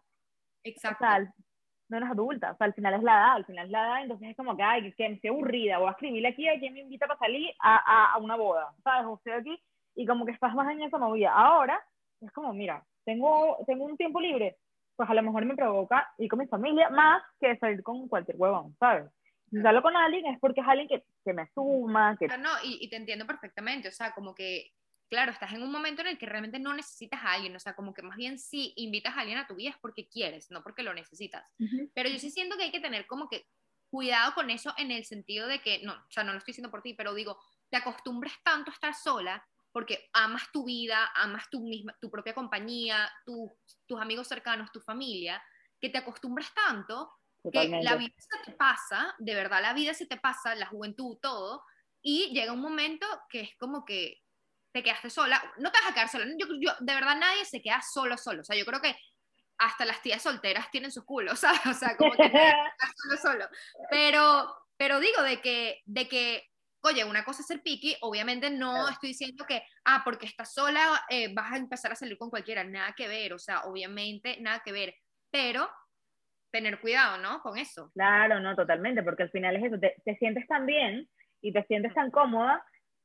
Exacto. 0.64 1.04
O 1.04 1.08
sea, 1.08 1.34
no 1.88 1.96
eres 1.98 2.10
adulta, 2.10 2.52
o 2.52 2.56
sea, 2.56 2.66
al 2.66 2.74
final 2.74 2.94
es 2.94 3.02
la 3.02 3.12
edad, 3.12 3.32
al 3.32 3.44
final 3.44 3.66
es 3.66 3.72
la 3.72 3.84
edad, 3.84 4.02
entonces 4.02 4.28
es 4.30 4.36
como 4.36 4.56
que, 4.56 4.62
ay, 4.62 4.92
que 4.94 5.08
me 5.08 5.14
estoy 5.16 5.30
aburrida, 5.30 5.78
voy 5.78 5.88
a 5.88 5.92
escribirle 5.92 6.28
aquí 6.28 6.48
a 6.48 6.58
quien 6.58 6.72
me 6.72 6.80
invita 6.80 7.06
para 7.06 7.18
salir 7.18 7.54
a, 7.60 7.76
a, 7.76 8.12
a 8.14 8.18
una 8.18 8.36
boda, 8.36 8.72
¿sabes? 8.82 9.06
O 9.06 9.16
estoy 9.16 9.32
aquí 9.32 9.62
y 9.94 10.06
como 10.06 10.24
que 10.24 10.32
estás 10.32 10.54
más 10.54 10.70
en 10.72 10.82
esa 10.82 10.98
movida. 10.98 11.32
Ahora 11.32 11.80
es 12.20 12.32
como, 12.32 12.52
mira, 12.52 12.84
tengo, 13.04 13.58
tengo 13.66 13.84
un 13.84 13.96
tiempo 13.96 14.20
libre, 14.20 14.56
pues 14.96 15.08
a 15.08 15.14
lo 15.14 15.22
mejor 15.22 15.44
me 15.44 15.56
provoca 15.56 16.08
ir 16.18 16.28
con 16.28 16.38
mi 16.38 16.46
familia 16.46 16.90
más 16.90 17.22
que 17.40 17.56
salir 17.56 17.82
con 17.82 18.08
cualquier 18.08 18.36
huevón, 18.36 18.76
¿sabes? 18.78 19.10
Si 19.50 19.60
salgo 19.60 19.82
con 19.82 19.96
alguien 19.96 20.26
es 20.26 20.40
porque 20.40 20.60
es 20.60 20.66
alguien 20.66 20.88
que, 20.88 21.04
que 21.24 21.32
me 21.32 21.46
suma, 21.52 22.16
que... 22.18 22.26
Ah, 22.30 22.36
no, 22.38 22.50
y, 22.62 22.78
y, 22.80 22.88
te 22.88 22.96
entiendo 22.96 23.26
perfectamente, 23.26 23.88
o 23.88 23.92
sea, 23.92 24.12
como 24.12 24.34
que, 24.34 24.70
claro, 25.10 25.30
estás 25.30 25.52
en 25.52 25.62
un 25.62 25.70
momento 25.70 26.00
en 26.00 26.08
el 26.08 26.18
que 26.18 26.24
realmente 26.26 26.58
no 26.58 26.72
necesitas 26.72 27.20
a 27.22 27.34
alguien, 27.34 27.54
o 27.54 27.58
sea, 27.58 27.74
como 27.74 27.92
que 27.92 28.02
más 28.02 28.16
bien 28.16 28.38
si 28.38 28.72
invitas 28.76 29.14
a 29.14 29.20
alguien 29.20 29.38
a 29.38 29.46
tu 29.46 29.54
vida 29.54 29.70
es 29.70 29.76
porque 29.78 30.08
quieres, 30.08 30.50
no 30.50 30.62
porque 30.62 30.82
lo 30.82 30.94
necesitas. 30.94 31.44
Pero 31.92 32.08
yo 32.08 32.18
sí 32.18 32.30
siento 32.30 32.56
que 32.56 32.64
hay 32.64 32.72
que 32.72 32.80
tener 32.80 33.06
como 33.06 33.28
que 33.28 33.46
cuidado 33.90 34.32
con 34.34 34.48
eso 34.48 34.72
en 34.78 34.90
el 34.90 35.04
sentido 35.04 35.46
de 35.48 35.60
que, 35.60 35.82
no, 35.82 35.92
o 35.92 36.10
sea, 36.10 36.24
no 36.24 36.32
lo 36.32 36.38
estoy 36.38 36.52
diciendo 36.52 36.70
por 36.70 36.80
ti, 36.80 36.94
pero 36.94 37.12
digo, 37.12 37.38
te 37.68 37.76
acostumbres 37.76 38.32
tanto 38.42 38.70
a 38.70 38.74
estar 38.74 38.94
sola 38.94 39.46
porque 39.72 40.10
amas 40.12 40.50
tu 40.52 40.64
vida, 40.64 41.10
amas 41.14 41.48
tu, 41.50 41.60
misma, 41.60 41.96
tu 42.00 42.10
propia 42.10 42.34
compañía, 42.34 43.10
tu, 43.24 43.50
tus 43.86 44.00
amigos 44.00 44.28
cercanos, 44.28 44.70
tu 44.70 44.80
familia, 44.80 45.42
que 45.80 45.88
te 45.88 45.98
acostumbras 45.98 46.52
tanto 46.54 47.10
que 47.50 47.68
la 47.82 47.96
vida 47.96 48.14
se 48.18 48.50
te 48.50 48.56
pasa, 48.56 49.14
de 49.18 49.34
verdad 49.34 49.60
la 49.62 49.72
vida 49.72 49.94
se 49.94 50.06
te 50.06 50.16
pasa, 50.16 50.54
la 50.54 50.66
juventud, 50.66 51.18
todo, 51.20 51.64
y 52.00 52.32
llega 52.32 52.52
un 52.52 52.60
momento 52.60 53.06
que 53.28 53.40
es 53.40 53.50
como 53.58 53.84
que 53.84 54.20
te 54.72 54.82
quedaste 54.82 55.10
sola, 55.10 55.42
no 55.58 55.72
te 55.72 55.80
vas 55.80 55.90
a 55.90 55.94
quedar 55.94 56.08
sola, 56.08 56.26
yo, 56.38 56.46
yo, 56.60 56.72
de 56.78 56.94
verdad 56.94 57.16
nadie 57.16 57.44
se 57.44 57.60
queda 57.60 57.82
solo, 57.82 58.16
solo, 58.16 58.42
o 58.42 58.44
sea, 58.44 58.56
yo 58.56 58.64
creo 58.64 58.80
que 58.80 58.96
hasta 59.58 59.84
las 59.84 60.02
tías 60.02 60.22
solteras 60.22 60.70
tienen 60.70 60.92
sus 60.92 61.04
culos, 61.04 61.40
¿sabes? 61.40 61.60
O 61.66 61.74
sea, 61.74 61.96
como 61.96 62.12
que 62.12 62.30
solo, 63.02 63.16
solo, 63.20 63.48
pero, 63.90 64.54
pero 64.76 65.00
digo 65.00 65.22
de 65.22 65.40
que, 65.40 65.82
de 65.84 66.08
que 66.08 66.48
oye, 66.82 67.04
una 67.04 67.24
cosa 67.24 67.42
es 67.42 67.46
ser 67.46 67.62
piqui, 67.62 67.96
obviamente 68.00 68.50
no 68.50 68.88
estoy 68.88 69.10
diciendo 69.10 69.44
que, 69.46 69.62
ah, 69.84 70.02
porque 70.04 70.26
estás 70.26 70.52
sola 70.52 71.04
eh, 71.08 71.32
vas 71.32 71.52
a 71.52 71.56
empezar 71.56 71.92
a 71.92 71.96
salir 71.96 72.18
con 72.18 72.30
cualquiera, 72.30 72.64
nada 72.64 72.92
que 72.96 73.08
ver, 73.08 73.32
o 73.32 73.38
sea, 73.38 73.62
obviamente 73.62 74.38
nada 74.40 74.60
que 74.64 74.72
ver, 74.72 74.94
pero 75.30 75.68
tener 76.50 76.80
cuidado, 76.80 77.18
¿no? 77.18 77.40
Con 77.40 77.56
eso. 77.56 77.90
Claro, 77.94 78.40
no, 78.40 78.54
totalmente, 78.54 79.02
porque 79.02 79.22
al 79.22 79.30
final 79.30 79.56
es 79.56 79.64
eso, 79.64 79.78
te, 79.78 79.96
te 80.04 80.16
sientes 80.16 80.46
tan 80.46 80.66
bien 80.66 81.08
y 81.40 81.52
te 81.52 81.64
sientes 81.64 81.94
tan 81.94 82.10
cómoda 82.10 82.64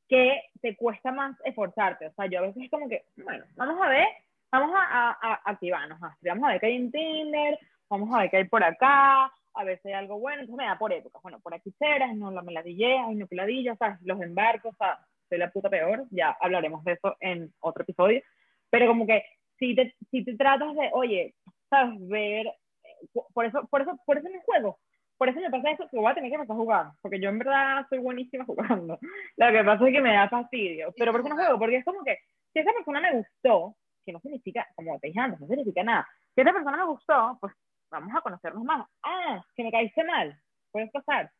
que 0.09 0.41
te 0.61 0.75
cuesta 0.75 1.11
más 1.11 1.35
esforzarte, 1.43 2.07
o 2.07 2.13
sea, 2.13 2.25
yo 2.27 2.39
a 2.39 2.43
veces 2.43 2.63
es 2.63 2.71
como 2.71 2.87
que, 2.89 3.05
bueno, 3.17 3.45
vamos 3.55 3.81
a 3.81 3.89
ver, 3.89 4.07
vamos 4.51 4.75
a, 4.75 5.09
a, 5.09 5.33
a 5.33 5.41
activarnos, 5.51 5.99
vamos 5.99 6.43
a 6.45 6.51
ver 6.51 6.59
qué 6.59 6.67
hay 6.67 6.75
en 6.75 6.91
Tinder, 6.91 7.59
vamos 7.89 8.13
a 8.13 8.21
ver 8.21 8.29
qué 8.29 8.37
hay 8.37 8.45
por 8.45 8.63
acá, 8.63 9.31
a 9.57 9.63
hay 9.63 9.93
algo 9.93 10.19
bueno, 10.19 10.41
entonces 10.41 10.57
me 10.57 10.65
da 10.65 10.77
por 10.77 10.93
épocas. 10.93 11.21
Bueno, 11.21 11.39
por 11.39 11.53
aquí 11.53 11.73
ceras, 11.79 12.15
no 12.15 12.31
la 12.31 12.41
meladillé, 12.41 12.97
ay, 12.99 13.15
no 13.15 13.27
peladilla, 13.27 13.75
¿sabes? 13.75 13.97
Los 14.03 14.21
embarcos, 14.21 14.75
sea, 14.77 14.99
soy 15.29 15.37
la 15.37 15.51
puta 15.51 15.69
peor, 15.69 16.05
ya 16.11 16.37
hablaremos 16.39 16.83
de 16.83 16.93
eso 16.93 17.15
en 17.19 17.53
otro 17.59 17.83
episodio, 17.83 18.21
pero 18.69 18.87
como 18.87 19.05
que 19.05 19.23
si 19.57 19.75
te, 19.75 19.95
si 20.11 20.23
te 20.23 20.35
tratas 20.35 20.73
de, 20.75 20.89
oye, 20.93 21.33
¿sabes? 21.69 21.95
Ver, 22.07 22.47
eh, 22.47 23.07
por 23.33 23.45
eso, 23.45 23.67
por 23.69 23.81
eso, 23.81 23.99
por 24.05 24.17
eso 24.17 24.29
me 24.29 24.41
juego. 24.41 24.79
Por 25.17 25.29
eso 25.29 25.39
me 25.39 25.49
pasa 25.49 25.71
eso, 25.71 25.87
que 25.89 25.97
voy 25.97 26.11
a 26.11 26.13
tener 26.13 26.29
que 26.29 26.35
empezar 26.35 26.55
a 26.55 26.59
jugar, 26.59 26.85
porque 27.01 27.19
yo 27.19 27.29
en 27.29 27.39
verdad 27.39 27.85
soy 27.89 27.97
buenísima 27.97 28.45
jugando. 28.45 28.99
Lo 29.37 29.51
que 29.51 29.63
pasa 29.63 29.87
es 29.87 29.93
que 29.93 30.01
me 30.01 30.13
da 30.13 30.29
fastidio. 30.29 30.93
Pero 30.95 31.11
¿por 31.11 31.23
qué 31.23 31.29
no 31.29 31.35
juego? 31.35 31.59
Porque 31.59 31.77
es 31.77 31.85
como 31.85 32.03
que, 32.03 32.19
si 32.53 32.59
esa 32.59 32.71
persona 32.73 33.01
me 33.01 33.13
gustó, 33.13 33.75
que 34.05 34.13
no 34.13 34.19
significa, 34.19 34.67
como 34.75 34.99
te 34.99 35.07
dije 35.07 35.19
antes, 35.19 35.39
no 35.39 35.47
significa 35.47 35.83
nada. 35.83 36.07
Si 36.35 36.41
esa 36.41 36.53
persona 36.53 36.77
me 36.77 36.85
gustó, 36.85 37.37
pues 37.41 37.51
vamos 37.91 38.13
a 38.15 38.21
conocernos 38.21 38.63
más. 38.63 38.87
Ah, 39.03 39.43
que 39.55 39.63
me 39.63 39.71
caíste 39.71 40.03
mal, 40.03 40.39
puedes 40.71 40.91
pasar. 40.91 41.31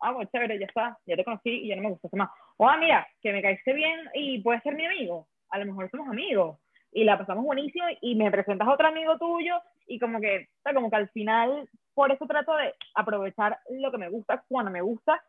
Ah, 0.00 0.12
bueno, 0.12 0.28
chévere, 0.30 0.58
ya 0.58 0.66
está, 0.66 0.98
ya 1.06 1.16
te 1.16 1.24
conocí 1.24 1.50
y 1.50 1.68
ya 1.68 1.76
no 1.76 1.82
me 1.82 1.90
gustaste 1.90 2.16
más. 2.16 2.30
O, 2.56 2.68
ah, 2.68 2.76
mira, 2.76 3.06
que 3.20 3.32
me 3.32 3.42
caíste 3.42 3.72
bien 3.72 4.00
y 4.14 4.40
puedes 4.42 4.62
ser 4.62 4.74
mi 4.74 4.84
amigo. 4.84 5.28
A 5.50 5.58
lo 5.58 5.66
mejor 5.66 5.90
somos 5.90 6.08
amigos 6.08 6.58
y 6.92 7.04
la 7.04 7.18
pasamos 7.18 7.44
buenísimo 7.44 7.86
y 8.00 8.14
me 8.14 8.30
presentas 8.30 8.68
a 8.68 8.72
otro 8.72 8.88
amigo 8.88 9.18
tuyo 9.18 9.60
y 9.86 9.98
como 9.98 10.20
que, 10.20 10.48
como 10.62 10.90
que 10.90 10.96
al 10.96 11.08
final, 11.10 11.68
por 11.94 12.12
eso 12.12 12.26
trato 12.26 12.56
de 12.56 12.74
aprovechar 12.94 13.58
lo 13.70 13.90
que 13.90 13.98
me 13.98 14.08
gusta 14.08 14.44
cuando 14.48 14.70
me 14.70 14.80
gusta 14.80 15.22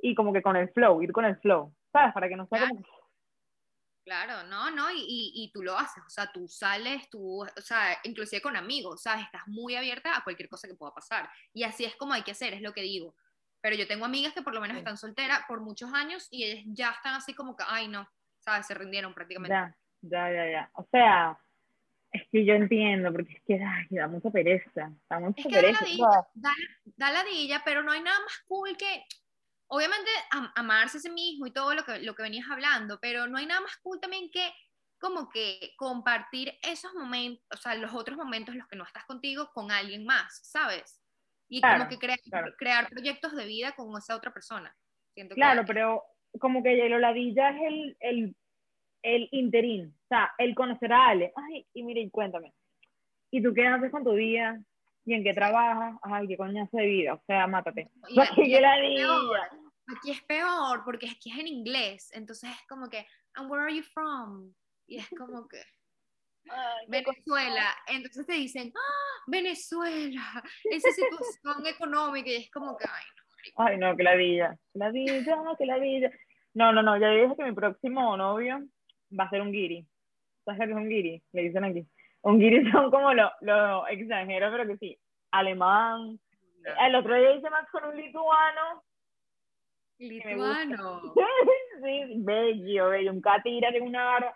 y 0.00 0.14
como 0.14 0.32
que 0.32 0.42
con 0.42 0.56
el 0.56 0.68
flow, 0.70 1.02
ir 1.02 1.12
con 1.12 1.24
el 1.24 1.36
flow, 1.36 1.72
¿sabes? 1.92 2.12
Para 2.12 2.28
que 2.28 2.36
no 2.36 2.46
sea 2.46 2.68
como... 2.68 2.82
Claro, 4.04 4.46
no, 4.48 4.70
no, 4.70 4.90
y, 4.90 5.32
y, 5.34 5.50
tú 5.52 5.62
lo 5.62 5.78
haces, 5.78 6.02
o 6.06 6.10
sea, 6.10 6.30
tú 6.30 6.46
sales, 6.46 7.08
tú, 7.08 7.40
o 7.40 7.60
sea, 7.62 7.96
inclusive 8.02 8.42
con 8.42 8.54
amigos, 8.54 9.02
¿sabes? 9.02 9.24
Estás 9.24 9.46
muy 9.46 9.76
abierta 9.76 10.14
a 10.14 10.22
cualquier 10.22 10.50
cosa 10.50 10.68
que 10.68 10.74
pueda 10.74 10.92
pasar. 10.92 11.30
Y 11.54 11.62
así 11.62 11.86
es 11.86 11.96
como 11.96 12.12
hay 12.12 12.22
que 12.22 12.32
hacer, 12.32 12.52
es 12.52 12.60
lo 12.60 12.74
que 12.74 12.82
digo. 12.82 13.14
Pero 13.62 13.76
yo 13.76 13.88
tengo 13.88 14.04
amigas 14.04 14.34
que 14.34 14.42
por 14.42 14.52
lo 14.52 14.60
menos 14.60 14.76
están 14.76 14.98
solteras 14.98 15.40
por 15.48 15.62
muchos 15.62 15.90
años 15.94 16.28
y 16.30 16.44
ellas 16.44 16.64
ya 16.66 16.90
están 16.90 17.14
así 17.14 17.32
como 17.32 17.56
que, 17.56 17.64
ay, 17.66 17.88
no, 17.88 18.06
¿sabes? 18.40 18.66
Se 18.66 18.74
rindieron 18.74 19.14
prácticamente. 19.14 19.54
Ya, 19.54 19.74
ya, 20.02 20.30
ya, 20.30 20.50
ya. 20.50 20.70
O 20.74 20.86
sea, 20.90 21.38
es 22.12 22.28
que 22.30 22.44
yo 22.44 22.52
entiendo, 22.52 23.10
porque 23.10 23.32
es 23.32 23.42
que 23.46 23.58
da 23.58 24.06
mucha 24.06 24.30
pereza. 24.30 24.92
Da 25.08 25.18
mucha 25.18 25.40
es 25.40 25.46
que 25.46 25.52
pereza. 25.52 25.86
Da 26.84 27.10
ladilla, 27.10 27.62
pero 27.64 27.82
no 27.82 27.90
hay 27.90 28.02
nada 28.02 28.20
más 28.20 28.44
cool 28.46 28.76
que, 28.76 29.02
obviamente, 29.68 30.10
amarse 30.54 30.98
a 30.98 31.00
sí 31.00 31.10
mismo 31.10 31.46
y 31.46 31.52
todo 31.52 31.74
lo 31.74 31.84
que, 31.84 32.00
lo 32.00 32.14
que 32.14 32.22
venías 32.22 32.48
hablando, 32.50 32.98
pero 33.00 33.26
no 33.26 33.38
hay 33.38 33.46
nada 33.46 33.60
más 33.60 33.76
cool 33.82 34.00
también 34.00 34.30
que 34.30 34.52
como 34.98 35.28
que 35.28 35.74
compartir 35.76 36.54
esos 36.62 36.94
momentos, 36.94 37.44
o 37.52 37.56
sea, 37.56 37.74
los 37.74 37.92
otros 37.92 38.16
momentos 38.16 38.54
los 38.54 38.66
que 38.68 38.76
no 38.76 38.84
estás 38.84 39.04
contigo 39.04 39.50
con 39.52 39.70
alguien 39.70 40.04
más, 40.04 40.40
¿sabes? 40.44 41.02
Y 41.48 41.60
como 41.60 41.88
que 41.88 41.98
crear, 41.98 42.18
crear 42.56 42.88
proyectos 42.88 43.34
de 43.36 43.44
vida 43.44 43.72
con 43.72 43.96
esa 43.98 44.16
otra 44.16 44.32
persona. 44.32 44.74
claro, 45.34 45.64
pero 45.66 46.02
como 46.40 46.62
que 46.62 46.88
lo 46.88 46.98
ladilla 46.98 47.50
es 47.50 47.62
el, 47.62 47.96
el 48.00 48.36
el 49.04 49.28
interín, 49.32 49.94
o 50.04 50.08
sea, 50.08 50.32
el 50.38 50.54
conocer 50.54 50.92
a 50.92 51.08
Ale. 51.08 51.32
Ay, 51.36 51.66
y 51.74 51.82
mire, 51.82 52.10
cuéntame, 52.10 52.54
¿y 53.30 53.42
tú 53.42 53.52
qué 53.54 53.66
haces 53.66 53.92
con 53.92 54.02
tu 54.02 54.14
vida? 54.14 54.58
¿Y 55.06 55.14
en 55.14 55.24
qué 55.24 55.34
trabajas? 55.34 55.96
Ay, 56.02 56.26
qué 56.28 56.36
coño 56.36 56.68
de 56.72 56.86
vida, 56.86 57.14
o 57.14 57.22
sea, 57.26 57.46
mátate. 57.46 57.90
aquí, 58.18 58.56
aquí 58.56 60.10
es 60.10 60.22
peor, 60.22 60.82
porque 60.84 61.08
aquí 61.08 61.30
es 61.30 61.38
en 61.38 61.46
inglés, 61.46 62.10
entonces 62.14 62.50
es 62.50 62.66
como 62.68 62.88
que, 62.88 63.06
and 63.34 63.50
where 63.50 63.64
are 63.64 63.74
you 63.74 63.82
from? 63.82 64.52
Y 64.86 64.98
es 64.98 65.08
como 65.10 65.46
que... 65.48 65.62
Venezuela, 66.88 67.74
entonces 67.86 68.26
te 68.26 68.34
dicen, 68.34 68.72
¡Ah, 68.74 69.22
Venezuela, 69.26 70.42
esa 70.70 70.90
situación 70.90 71.66
económica, 71.66 72.30
y 72.30 72.36
es 72.36 72.50
como 72.50 72.76
que, 72.76 72.84
ay, 72.86 73.04
no. 73.16 73.24
Ay, 73.56 73.78
no, 73.78 73.96
que 73.96 74.02
la 74.02 74.14
vida, 74.14 74.58
la 74.72 74.90
vida, 74.90 75.22
que 75.58 75.66
la 75.66 75.78
vida. 75.78 76.10
No, 76.54 76.72
no, 76.72 76.82
no, 76.82 76.96
ya 76.98 77.10
dije 77.10 77.34
que 77.36 77.44
mi 77.44 77.52
próximo 77.52 78.16
novio 78.16 78.62
va 79.18 79.24
a 79.24 79.30
ser 79.30 79.42
un 79.42 79.52
guiri. 79.52 79.86
¿Sabes 80.44 80.60
qué 80.60 80.70
es 80.70 80.76
un 80.76 80.88
guiri? 80.88 81.22
Le 81.32 81.42
dicen 81.42 81.64
aquí. 81.64 81.86
Un 82.24 82.38
guiri 82.38 82.64
son 82.72 82.90
como 82.90 83.12
los 83.12 83.30
lo 83.42 83.86
extranjeros, 83.88 84.50
pero 84.52 84.66
que 84.66 84.78
sí, 84.78 84.98
alemán. 85.30 86.18
El 86.80 86.94
otro 86.94 87.14
día 87.14 87.34
hice 87.34 87.50
más 87.50 87.68
con 87.70 87.84
un 87.84 87.96
lituano. 87.96 88.82
Lituano. 89.98 91.14
sí, 91.84 92.14
bello, 92.18 92.88
bello. 92.88 93.12
Un 93.12 93.20
catira 93.20 93.68
en 93.68 93.82
una 93.82 94.04
barba. 94.04 94.34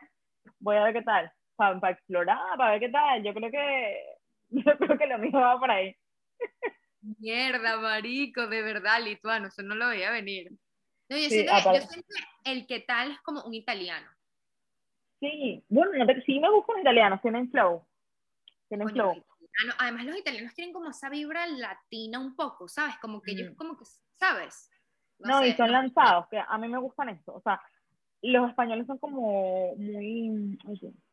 Voy 0.60 0.76
a 0.76 0.84
ver 0.84 0.94
qué 0.94 1.02
tal. 1.02 1.32
Para 1.56 1.90
explorar, 1.90 2.56
para 2.56 2.72
ver 2.72 2.80
qué 2.80 2.88
tal. 2.90 3.22
Yo 3.24 3.32
creo 3.32 3.50
que, 3.50 4.04
yo 4.50 4.78
creo 4.78 4.98
que 4.98 5.06
lo 5.06 5.18
mío 5.18 5.32
va 5.32 5.58
por 5.58 5.70
ahí. 5.70 5.96
Mierda, 7.00 7.78
marico, 7.78 8.46
de 8.48 8.62
verdad, 8.62 9.00
lituano, 9.02 9.48
eso 9.48 9.62
no 9.62 9.74
lo 9.74 9.88
veía 9.88 10.10
venir. 10.10 10.50
No, 11.08 11.16
yo, 11.16 11.28
siento, 11.28 11.52
yo 11.72 11.80
siento 11.80 12.14
que 12.44 12.52
el 12.52 12.66
que 12.66 12.80
tal 12.80 13.12
es 13.12 13.20
como 13.22 13.42
un 13.44 13.54
italiano. 13.54 14.10
Sí, 15.20 15.64
bueno, 15.68 15.92
sí 16.24 16.38
me 16.38 16.50
gustan 16.50 16.76
los 16.76 16.82
italianos, 16.82 17.20
tienen 17.20 17.50
flow. 17.50 17.84
Tienen 18.68 18.88
flow. 18.90 19.24
además, 19.78 20.04
los 20.04 20.16
italianos 20.16 20.54
tienen 20.54 20.72
como 20.72 20.90
esa 20.90 21.08
vibra 21.08 21.46
latina 21.46 22.18
un 22.18 22.36
poco, 22.36 22.68
¿sabes? 22.68 22.96
Como 23.00 23.20
que 23.20 23.32
ellos, 23.32 23.54
como 23.56 23.76
que, 23.76 23.84
¿sabes? 24.16 24.70
No, 25.18 25.44
y 25.44 25.52
son 25.54 25.72
lanzados, 25.72 26.28
que 26.28 26.38
a 26.38 26.58
mí 26.58 26.68
me 26.68 26.78
gustan 26.78 27.08
eso. 27.08 27.34
O 27.34 27.40
sea, 27.40 27.60
los 28.22 28.48
españoles 28.48 28.86
son 28.86 28.98
como 28.98 29.74
muy. 29.76 30.58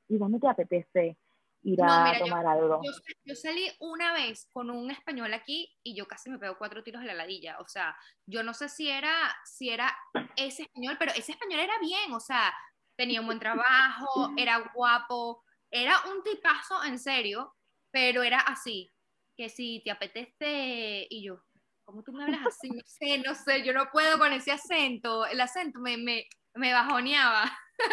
¿y 0.07 0.17
dónde 0.17 0.39
te 0.39 0.47
apetece 0.47 1.17
ir 1.63 1.79
a 1.81 2.13
tomar 2.19 2.45
algo? 2.45 2.81
Yo, 3.23 3.35
salí 3.35 3.67
una 3.79 4.13
vez 4.13 4.47
con 4.53 4.69
un 4.69 4.91
español 4.91 5.33
aquí 5.33 5.75
y 5.81 5.95
yo 5.95 6.07
casi 6.07 6.29
me 6.29 6.37
pego 6.37 6.57
cuatro 6.57 6.83
tiros 6.83 7.01
de 7.01 7.07
la 7.07 7.13
ladilla. 7.15 7.57
O 7.59 7.67
sea, 7.67 7.95
yo 8.27 8.43
no 8.43 8.53
sé 8.53 8.69
si 8.69 8.89
era, 8.89 9.13
si 9.43 9.69
era 9.69 9.95
ese 10.35 10.63
español, 10.63 10.95
pero 10.99 11.11
ese 11.13 11.31
español 11.31 11.61
era 11.61 11.79
bien, 11.79 12.13
o 12.13 12.19
sea, 12.19 12.53
tenía 12.95 13.21
un 13.21 13.27
buen 13.27 13.39
trabajo, 13.39 14.31
era 14.37 14.71
guapo, 14.73 15.43
era 15.69 15.95
un 16.11 16.23
tipazo 16.23 16.83
en 16.85 16.99
serio, 16.99 17.53
pero 17.91 18.23
era 18.23 18.39
así, 18.39 18.91
que 19.35 19.49
si 19.49 19.81
te 19.83 19.91
apetece, 19.91 21.07
y 21.09 21.25
yo, 21.25 21.39
¿cómo 21.83 22.03
tú 22.03 22.13
me 22.13 22.23
hablas 22.23 22.45
así? 22.47 22.69
No 22.69 22.81
sé, 22.85 23.17
no 23.19 23.35
sé, 23.35 23.63
yo 23.63 23.73
no 23.73 23.89
puedo 23.91 24.17
con 24.17 24.31
ese 24.31 24.51
acento, 24.51 25.25
el 25.25 25.39
acento 25.41 25.79
me, 25.79 25.97
me, 25.97 26.25
me 26.53 26.73
bajoneaba. 26.73 27.43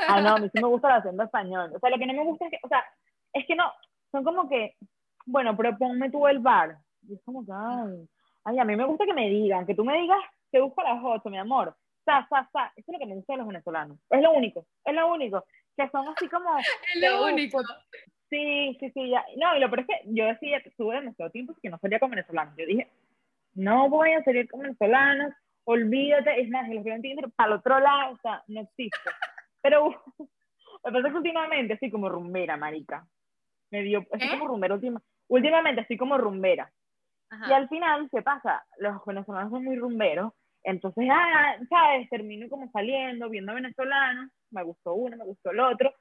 Ah, 0.08 0.20
no, 0.20 0.36
a 0.36 0.38
mí 0.38 0.48
sí 0.52 0.62
me 0.62 0.68
gusta 0.68 0.88
el 0.88 1.00
acento 1.00 1.22
español, 1.22 1.72
o 1.74 1.78
sea, 1.78 1.90
lo 1.90 1.98
que 1.98 2.06
no 2.06 2.14
me 2.14 2.24
gusta 2.24 2.46
es 2.46 2.50
que, 2.52 2.58
o 2.62 2.68
sea, 2.68 2.84
es 3.32 3.46
que 3.46 3.56
no, 3.56 3.72
son 4.10 4.24
como 4.24 4.48
que, 4.48 4.76
bueno, 5.26 5.56
pero 5.56 5.76
ponme 5.76 6.10
tú 6.10 6.26
el 6.28 6.38
bar, 6.38 6.78
y 7.08 7.14
es 7.14 7.20
como 7.24 7.44
que, 7.44 7.52
ay, 7.52 8.08
ay, 8.44 8.58
a 8.58 8.64
mí 8.64 8.76
me 8.76 8.84
gusta 8.84 9.06
que 9.06 9.14
me 9.14 9.28
digan, 9.28 9.66
que 9.66 9.74
tú 9.74 9.84
me 9.84 9.98
digas, 10.00 10.20
te 10.50 10.60
busco 10.60 10.82
a 10.82 10.94
las 10.94 11.02
8, 11.02 11.28
mi 11.30 11.38
amor, 11.38 11.76
sa, 12.04 12.26
sa, 12.28 12.48
sa. 12.52 12.72
Eso 12.76 12.90
es 12.90 12.92
lo 12.92 12.98
que 12.98 13.06
me 13.06 13.14
gusta 13.14 13.34
de 13.34 13.38
los 13.38 13.46
venezolanos. 13.46 13.98
Es 14.10 14.22
lo 14.22 14.32
único, 14.32 14.66
es 14.84 14.94
lo 14.94 15.12
único. 15.12 15.44
Que 15.76 15.88
son 15.88 16.08
así 16.08 16.28
como... 16.28 16.56
es 16.94 17.00
lo 17.00 17.26
único. 17.26 17.60
Sí, 18.28 18.76
sí, 18.80 18.90
sí, 18.90 19.10
ya. 19.10 19.24
No, 19.36 19.56
y 19.56 19.60
lo 19.60 19.68
peor 19.68 19.80
es 19.80 19.86
que 19.86 20.00
yo 20.06 20.26
decía 20.26 20.60
que 20.62 20.70
estuve 20.70 20.96
demasiado 20.96 21.30
tiempo 21.30 21.54
que 21.60 21.68
no 21.68 21.78
salía 21.78 21.98
con 21.98 22.10
venezolanos. 22.10 22.54
Yo 22.56 22.66
dije, 22.66 22.88
no 23.54 23.88
voy 23.88 24.12
a 24.12 24.24
salir 24.24 24.48
con 24.50 24.60
venezolanos, 24.60 25.34
olvídate, 25.64 26.40
es 26.40 26.48
más, 26.48 26.68
los 26.68 26.82
voy 26.82 26.92
a 26.92 26.96
entender 26.96 27.30
para 27.36 27.52
el 27.52 27.58
otro 27.58 27.78
lado, 27.78 28.14
o 28.14 28.18
sea, 28.18 28.42
no 28.48 28.60
existe. 28.60 29.10
Pero 29.60 29.90
me 30.84 30.92
pasa 30.92 31.10
que 31.10 31.16
últimamente 31.16 31.74
así 31.74 31.90
como 31.90 32.08
rumbera, 32.08 32.56
marica. 32.56 33.06
Me 33.70 33.82
dio, 33.82 34.04
así 34.12 34.28
como 34.28 34.48
rumbera 34.48 34.74
última, 34.74 35.00
últimamente 35.28 35.82
así 35.82 35.96
como 35.96 36.18
rumbera. 36.18 36.70
Y 37.48 37.52
al 37.52 37.66
final, 37.70 38.10
¿qué 38.12 38.20
pasa? 38.20 38.62
Los 38.76 39.02
venezolanos 39.06 39.50
son 39.50 39.64
muy 39.64 39.76
rumberos 39.76 40.34
entonces, 40.64 41.08
ah, 41.10 41.56
¿sabes? 41.68 42.08
Termino 42.08 42.48
como 42.48 42.70
saliendo, 42.70 43.28
viendo 43.28 43.54
venezolanos, 43.54 44.30
me 44.50 44.62
gustó 44.62 44.94
uno, 44.94 45.16
me 45.16 45.24
gustó 45.24 45.50
el 45.50 45.60
otro, 45.60 45.92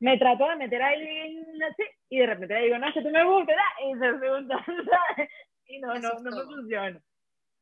me 0.00 0.18
trato 0.18 0.48
de 0.48 0.56
meter 0.56 0.82
ahí 0.82 1.38
así, 1.70 1.82
y 2.10 2.18
de 2.18 2.26
repente 2.26 2.54
le 2.54 2.64
digo, 2.64 2.78
no, 2.78 2.92
que 2.92 3.02
tú 3.02 3.10
me 3.10 3.24
gustas, 3.24 3.56
y 3.84 3.98
se 3.98 4.12
pregunta, 4.14 4.64
Y 5.66 5.78
no, 5.78 5.94
no, 5.94 6.20
no 6.20 6.30
me 6.30 6.42
funciona. 6.44 7.00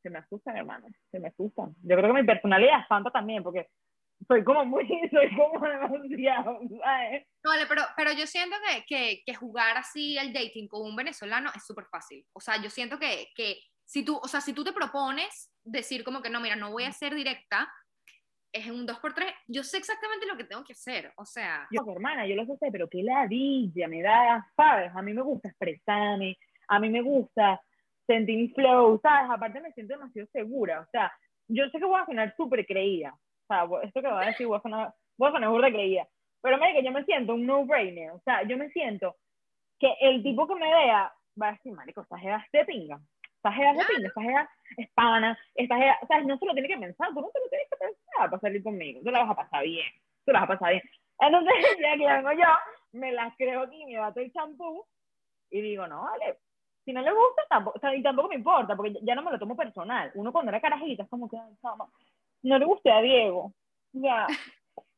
Se 0.01 0.09
me 0.09 0.19
asustan, 0.19 0.57
hermano, 0.57 0.87
se 1.09 1.19
me 1.19 1.29
asustan. 1.29 1.73
Yo 1.83 1.95
creo 1.95 2.13
que 2.13 2.21
mi 2.21 2.27
personalidad 2.27 2.81
es 2.81 2.87
santa 2.87 3.09
también, 3.11 3.41
porque 3.41 3.69
soy 4.27 4.43
como 4.43 4.65
muy, 4.65 4.85
soy 5.11 5.35
como 5.35 5.65
demasiado, 5.65 6.59
¿sabes? 6.81 7.25
Vale, 7.43 7.65
pero, 7.67 7.81
pero 7.95 8.11
yo 8.11 8.27
siento 8.27 8.57
que, 8.67 8.83
que, 8.85 9.23
que 9.25 9.33
jugar 9.33 9.77
así 9.77 10.17
al 10.17 10.33
dating 10.33 10.67
con 10.67 10.81
un 10.81 10.95
venezolano 10.95 11.49
es 11.55 11.65
súper 11.65 11.85
fácil. 11.85 12.25
O 12.33 12.41
sea, 12.41 12.61
yo 12.61 12.69
siento 12.69 12.99
que, 12.99 13.29
que 13.35 13.57
si 13.85 14.03
tú, 14.03 14.17
o 14.21 14.27
sea, 14.27 14.41
si 14.41 14.53
tú 14.53 14.63
te 14.63 14.73
propones 14.73 15.51
decir 15.63 16.03
como 16.03 16.21
que 16.21 16.29
no, 16.29 16.39
mira, 16.39 16.55
no 16.55 16.71
voy 16.71 16.83
a 16.83 16.91
ser 16.91 17.13
directa, 17.15 17.71
es 18.53 18.69
un 18.69 18.87
2x3, 18.87 19.33
yo 19.47 19.63
sé 19.63 19.77
exactamente 19.77 20.27
lo 20.27 20.37
que 20.37 20.43
tengo 20.43 20.63
que 20.63 20.73
hacer, 20.73 21.11
o 21.17 21.25
sea... 21.25 21.67
Yo, 21.71 21.81
hermana, 21.91 22.27
yo 22.27 22.35
lo 22.35 22.45
sé, 22.45 22.69
pero 22.71 22.87
qué 22.87 23.01
ladilla, 23.01 23.87
me 23.87 24.03
da, 24.03 24.47
¿sabes? 24.55 24.91
A 24.95 25.01
mí 25.01 25.13
me 25.13 25.23
gusta 25.23 25.49
expresarme, 25.49 26.37
a 26.67 26.79
mí 26.79 26.89
me 26.89 27.01
gusta 27.01 27.59
sentir 28.05 28.37
mi 28.37 28.49
flow, 28.49 28.99
¿sabes? 29.01 29.31
Aparte 29.31 29.59
me 29.59 29.71
siento 29.73 29.95
demasiado 29.95 30.29
segura, 30.31 30.81
o 30.81 30.85
sea, 30.91 31.11
yo 31.47 31.67
sé 31.69 31.79
que 31.79 31.85
voy 31.85 31.99
a 31.99 32.05
sonar 32.05 32.35
súper 32.37 32.65
creída, 32.65 33.13
o 33.13 33.47
sea, 33.47 33.67
esto 33.83 34.01
que 34.01 34.07
voy 34.07 34.23
a 34.23 34.27
decir 34.27 34.45
voy 34.45 34.57
a 34.57 34.61
sonar, 34.61 34.93
voy 35.17 35.29
a 35.29 35.31
sonar 35.31 35.49
burda 35.49 35.71
creída, 35.71 36.07
pero 36.41 36.57
mira 36.57 36.73
que 36.73 36.83
yo 36.83 36.91
me 36.91 37.05
siento 37.05 37.33
un 37.33 37.47
no-brainer, 37.47 38.11
o 38.11 38.21
sea, 38.23 38.43
yo 38.43 38.55
me 38.57 38.69
siento 38.69 39.15
que 39.79 39.95
el 39.99 40.21
tipo 40.21 40.47
que 40.47 40.55
me 40.55 40.71
vea 40.71 41.11
va 41.41 41.49
a 41.49 41.51
decir, 41.53 41.73
marico, 41.73 42.01
estás 42.01 42.21
de 42.51 42.65
pinga, 42.65 42.99
esta 43.43 43.51
jeva 43.51 43.71
es 43.71 44.03
esta 44.05 44.21
jeva 44.21 44.49
es 44.77 44.89
pana, 44.93 45.37
esta 45.55 45.77
jeva, 45.77 45.97
o 46.01 46.07
sea, 46.07 46.21
no 46.21 46.37
se 46.37 46.45
lo 46.45 46.53
tiene 46.53 46.67
que 46.67 46.77
pensar, 46.77 47.09
tú 47.09 47.21
no 47.21 47.29
te 47.29 47.39
lo 47.39 47.49
tienes 47.49 47.67
que 47.69 47.77
pensar 47.77 48.29
para 48.29 48.39
salir 48.39 48.63
conmigo, 48.63 49.01
tú 49.03 49.11
la 49.11 49.19
vas 49.19 49.31
a 49.31 49.35
pasar 49.35 49.63
bien, 49.63 49.85
tú 50.25 50.31
la 50.31 50.39
vas 50.39 50.49
a 50.49 50.53
pasar 50.53 50.71
bien. 50.71 50.83
Entonces, 51.19 51.53
ya 51.81 51.97
que 51.97 52.05
vengo 52.05 52.31
yo, 52.31 52.47
me 52.93 53.11
las 53.11 53.35
creo 53.35 53.63
aquí, 53.63 53.85
me 53.85 53.97
bato 53.97 54.21
el 54.21 54.31
champú 54.31 54.85
y 55.49 55.61
digo, 55.61 55.85
no, 55.87 56.03
vale, 56.03 56.37
si 56.85 56.93
no 56.93 57.01
le 57.01 57.11
gusta, 57.11 57.43
tampoco, 57.49 57.77
o 57.77 57.79
sea, 57.81 57.93
y 57.93 58.01
tampoco 58.01 58.29
me 58.29 58.35
importa, 58.35 58.75
porque 58.75 58.93
ya 59.01 59.13
no 59.13 59.21
me 59.23 59.31
lo 59.31 59.39
tomo 59.39 59.55
personal. 59.55 60.11
Uno 60.15 60.31
cuando 60.31 60.49
era 60.49 60.61
carajita 60.61 61.03
es 61.03 61.09
como 61.09 61.29
que, 61.29 61.37
no 62.43 62.57
le 62.57 62.65
guste 62.65 62.91
a 62.91 63.01
Diego. 63.01 63.53
Sea, 63.91 64.27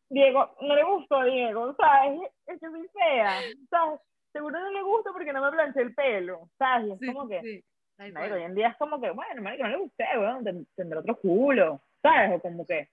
Diego, 0.10 0.56
no 0.62 0.76
le 0.76 0.84
gustó 0.84 1.18
a 1.18 1.26
Diego, 1.26 1.76
sea, 1.76 2.06
es, 2.08 2.60
que 2.60 2.70
muy 2.70 2.88
fea, 2.90 3.40
¿sabes? 3.70 4.00
Seguro 4.32 4.60
no 4.60 4.72
le 4.72 4.84
gusta 4.84 5.12
porque 5.12 5.34
no 5.34 5.42
me 5.42 5.52
planché 5.52 5.82
el 5.82 5.96
pelo, 5.96 6.50
¿sabes? 6.58 6.88
Y 6.88 6.92
es 7.06 7.14
como 7.14 7.28
que, 7.28 7.42
sí. 7.42 7.64
Hoy 8.00 8.44
en 8.44 8.56
día 8.56 8.70
es 8.70 8.78
como 8.78 9.00
que, 9.00 9.12
bueno, 9.12 9.42
marico, 9.42 9.64
no 9.64 9.70
le 9.70 9.78
gusté, 9.78 10.06
bueno, 10.16 10.40
tendrá 10.76 11.00
otro 11.00 11.18
culo, 11.20 11.82
¿sabes? 12.02 12.38
O 12.38 12.42
como 12.42 12.66
que, 12.66 12.90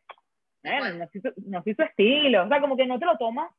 bueno, 0.63 0.91
no, 0.91 1.09
no 1.47 1.63
sé 1.63 1.75
su 1.75 1.83
estilo, 1.83 2.45
o 2.45 2.49
sea, 2.49 2.61
como 2.61 2.77
que 2.77 2.87
no 2.87 2.99
te 2.99 3.07
lo 3.07 3.17
tomas 3.17 3.53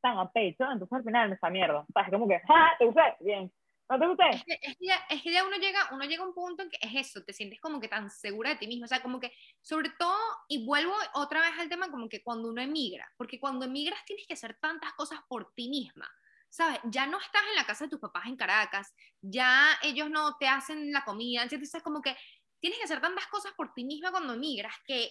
tan 0.00 0.18
a 0.18 0.30
pecho, 0.30 0.64
entonces 0.70 0.92
al 0.92 1.04
final 1.04 1.28
me 1.28 1.34
está 1.34 1.50
mierda, 1.50 1.84
¿sabes? 1.92 2.10
Como 2.10 2.28
que, 2.28 2.40
¡ja! 2.40 2.74
¿Te 2.78 2.86
gusté? 2.86 3.02
Bien, 3.20 3.50
¿No 3.90 3.98
te 3.98 4.06
gusta? 4.06 4.28
Es 4.28 4.44
que, 4.44 4.52
es, 4.62 4.76
que 4.76 4.86
ya, 4.86 4.94
es 5.10 5.20
que, 5.20 5.32
ya, 5.32 5.44
uno 5.44 5.56
llega, 5.56 5.88
uno 5.90 6.04
llega 6.04 6.22
a 6.22 6.26
un 6.26 6.32
punto 6.32 6.62
en 6.62 6.70
que 6.70 6.78
es 6.80 7.08
eso, 7.08 7.24
te 7.24 7.32
sientes 7.32 7.60
como 7.60 7.80
que 7.80 7.88
tan 7.88 8.08
segura 8.08 8.50
de 8.50 8.56
ti 8.56 8.68
mismo, 8.68 8.84
o 8.84 8.88
sea, 8.88 9.02
como 9.02 9.18
que, 9.18 9.32
sobre 9.60 9.90
todo, 9.98 10.16
y 10.48 10.64
vuelvo 10.64 10.92
otra 11.14 11.40
vez 11.40 11.58
al 11.58 11.68
tema 11.68 11.90
como 11.90 12.08
que 12.08 12.22
cuando 12.22 12.48
uno 12.48 12.62
emigra, 12.62 13.10
porque 13.16 13.40
cuando 13.40 13.64
emigras 13.64 14.04
tienes 14.04 14.28
que 14.28 14.34
hacer 14.34 14.56
tantas 14.60 14.92
cosas 14.92 15.18
por 15.28 15.52
ti 15.54 15.68
misma, 15.68 16.08
¿sabes? 16.50 16.78
Ya 16.84 17.06
no 17.06 17.18
estás 17.18 17.42
en 17.48 17.56
la 17.56 17.64
casa 17.64 17.84
de 17.84 17.90
tus 17.90 18.00
papás 18.00 18.26
en 18.26 18.36
Caracas, 18.36 18.94
ya 19.22 19.68
ellos 19.82 20.10
no 20.10 20.36
te 20.38 20.46
hacen 20.46 20.92
la 20.92 21.04
comida, 21.04 21.42
entonces 21.42 21.82
como 21.82 22.02
que 22.02 22.16
tienes 22.60 22.78
que 22.78 22.84
hacer 22.84 23.00
tantas 23.00 23.26
cosas 23.28 23.52
por 23.56 23.72
ti 23.72 23.84
misma 23.84 24.10
cuando 24.10 24.34
emigras 24.34 24.74
que 24.84 25.10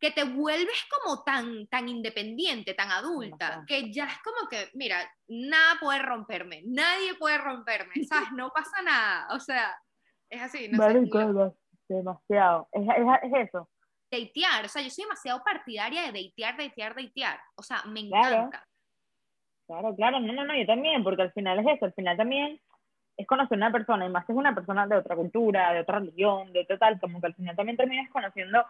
que 0.00 0.10
te 0.10 0.24
vuelves 0.24 0.88
como 0.88 1.22
tan, 1.22 1.66
tan 1.66 1.88
independiente, 1.88 2.72
tan 2.72 2.90
adulta, 2.90 3.64
que 3.66 3.92
ya 3.92 4.06
es 4.06 4.18
como 4.22 4.48
que, 4.48 4.70
mira, 4.72 4.98
nada 5.28 5.78
puede 5.78 6.00
romperme, 6.00 6.62
nadie 6.64 7.14
puede 7.16 7.36
romperme, 7.36 7.92
¿sabes? 8.08 8.30
No 8.40 8.50
pasa 8.50 8.80
nada, 8.82 9.28
o 9.30 9.38
sea, 9.38 9.76
es 10.30 10.40
así. 10.40 10.68
No 10.68 10.78
vale, 10.78 11.00
sé, 11.00 11.94
demasiado, 11.94 12.68
es, 12.72 12.82
es, 12.82 13.06
es, 13.24 13.48
eso. 13.48 13.68
Datear, 14.10 14.64
o 14.64 14.68
sea, 14.68 14.82
yo 14.82 14.90
soy 14.90 15.04
demasiado 15.04 15.42
partidaria 15.44 16.10
de 16.10 16.22
datear, 16.24 16.56
datear, 16.56 16.94
datear, 16.94 17.40
o 17.56 17.62
sea, 17.62 17.82
me 17.84 18.00
encanta. 18.00 18.48
Claro, 18.48 18.66
claro, 19.96 20.20
no, 20.20 20.32
no, 20.32 20.44
no, 20.44 20.56
yo 20.56 20.66
también, 20.66 21.02
porque 21.02 21.22
al 21.22 21.32
final 21.32 21.58
es 21.60 21.76
eso, 21.76 21.84
al 21.86 21.92
final 21.92 22.16
también 22.16 22.60
es 23.16 23.26
conocer 23.26 23.56
una 23.56 23.72
persona, 23.72 24.06
y 24.06 24.08
más 24.08 24.24
que 24.24 24.32
es 24.32 24.38
una 24.38 24.54
persona 24.54 24.86
de 24.86 24.96
otra 24.96 25.16
cultura, 25.16 25.72
de 25.72 25.80
otra 25.80 25.98
religión, 25.98 26.52
de 26.52 26.64
tal, 26.78 26.98
como 27.00 27.20
que 27.20 27.26
al 27.26 27.34
final 27.34 27.56
también 27.56 27.76
terminas 27.76 28.10
conociendo 28.10 28.60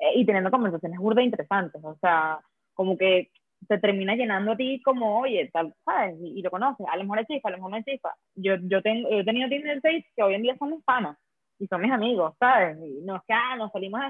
eh, 0.00 0.12
y 0.16 0.26
teniendo 0.26 0.50
conversaciones 0.50 0.98
burda 0.98 1.22
interesantes, 1.22 1.82
o 1.82 1.96
sea, 2.00 2.38
como 2.74 2.96
que 2.98 3.30
te 3.66 3.78
termina 3.78 4.14
llenando 4.14 4.52
a 4.52 4.56
ti 4.56 4.82
como, 4.82 5.20
oye, 5.20 5.50
tal, 5.52 5.74
¿sabes? 5.84 6.16
Y, 6.20 6.42
lo 6.42 6.50
conoces, 6.50 6.86
a 6.90 6.96
lo 6.96 7.04
mejor 7.04 7.20
es 7.20 7.26
chispa, 7.28 7.48
a 7.48 7.52
lo 7.52 7.58
mejor 7.58 7.70
no 7.70 7.76
es 7.78 7.84
chispa. 7.84 8.14
Yo, 8.34 8.56
yo, 8.62 8.82
tengo, 8.82 9.08
yo 9.08 9.18
he 9.20 9.24
tenido 9.24 9.48
Tinder 9.48 9.80
dates 9.80 10.04
que 10.14 10.22
hoy 10.22 10.34
en 10.34 10.42
día 10.42 10.56
son 10.58 10.70
mis 10.70 10.84
panas 10.84 11.16
y 11.58 11.66
son 11.66 11.80
mis 11.80 11.92
amigos, 11.92 12.34
¿sabes? 12.38 12.76
Y 12.78 13.00
no 13.04 13.16
es 13.16 13.22
que, 13.26 13.32
ah, 13.32 13.56
nos 13.56 13.72
salimos, 13.72 14.02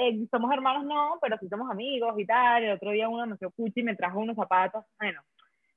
eh, 0.00 0.26
somos 0.30 0.50
hermanos, 0.52 0.84
no, 0.84 1.18
pero 1.20 1.36
sí 1.38 1.48
somos 1.48 1.70
amigos 1.70 2.14
y 2.18 2.26
tal. 2.26 2.64
El 2.64 2.72
otro 2.72 2.90
día 2.90 3.08
uno 3.08 3.26
me 3.26 3.36
dio 3.36 3.50
cuchi 3.50 3.80
y 3.80 3.84
me 3.84 3.96
trajo 3.96 4.18
unos 4.20 4.36
zapatos, 4.36 4.84
bueno, 4.98 5.20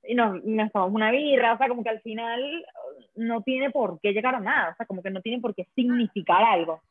y 0.03 0.15
nos, 0.15 0.43
nos 0.43 0.71
tomamos 0.71 0.95
una 0.95 1.11
birra, 1.11 1.53
o 1.53 1.57
sea, 1.57 1.67
como 1.67 1.83
que 1.83 1.89
al 1.89 2.01
final 2.01 2.65
no 3.15 3.41
tiene 3.41 3.69
por 3.69 3.99
qué 4.01 4.13
llegar 4.13 4.35
a 4.35 4.39
nada, 4.39 4.71
o 4.71 4.75
sea, 4.75 4.85
como 4.85 5.03
que 5.03 5.09
no 5.09 5.21
tiene 5.21 5.41
por 5.41 5.53
qué 5.55 5.67
significar 5.75 6.43
algo 6.43 6.81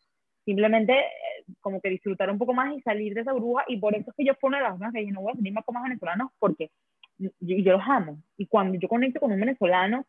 simplemente 0.48 0.94
eh, 0.94 1.44
como 1.60 1.78
que 1.78 1.90
disfrutar 1.90 2.30
un 2.30 2.38
poco 2.38 2.54
más 2.54 2.74
y 2.74 2.80
salir 2.80 3.12
de 3.12 3.20
esa 3.20 3.34
burbuja 3.34 3.64
y 3.68 3.76
por 3.76 3.94
eso 3.94 4.10
es 4.10 4.16
que 4.16 4.24
yo 4.24 4.32
fue 4.40 4.48
una 4.48 4.56
de 4.56 4.64
las 4.64 4.72
cosas 4.72 4.94
que 4.94 5.00
dije, 5.00 5.12
no 5.12 5.20
voy 5.20 5.32
a 5.32 5.36
venir 5.36 5.52
más 5.52 5.62
con 5.62 5.74
más 5.74 5.82
venezolanos 5.82 6.30
porque 6.38 6.70
yo, 7.18 7.28
yo, 7.40 7.72
los 7.72 7.82
amo 7.86 8.16
y 8.38 8.46
cuando 8.46 8.78
yo 8.78 8.88
conecto 8.88 9.20
con 9.20 9.30
un 9.30 9.40
venezolano, 9.40 10.06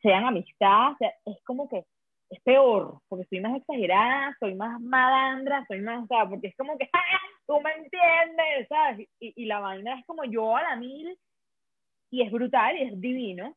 sean 0.00 0.24
amistad, 0.24 0.92
es 1.26 1.36
como 1.44 1.68
que 1.68 1.84
es 2.30 2.40
peor, 2.40 3.00
porque 3.06 3.26
soy 3.26 3.40
más 3.40 3.54
exagerada, 3.54 4.34
soy 4.40 4.54
más 4.54 4.80
malandra, 4.80 5.66
soy 5.68 5.82
más, 5.82 6.04
o 6.04 6.06
sea, 6.06 6.26
porque 6.26 6.46
es 6.46 6.56
como 6.56 6.78
que, 6.78 6.88
¡ah! 6.94 7.20
Tú 7.46 7.60
me 7.60 7.72
entiendes, 7.72 8.68
¿sabes? 8.70 9.06
Y, 9.20 9.34
y 9.36 9.44
la 9.44 9.60
vaina 9.60 9.98
es 9.98 10.06
como 10.06 10.24
yo 10.24 10.56
a 10.56 10.62
la 10.62 10.76
mil 10.76 11.18
y 12.12 12.22
es 12.22 12.30
brutal 12.30 12.76
y 12.76 12.82
es 12.82 13.00
divino, 13.00 13.56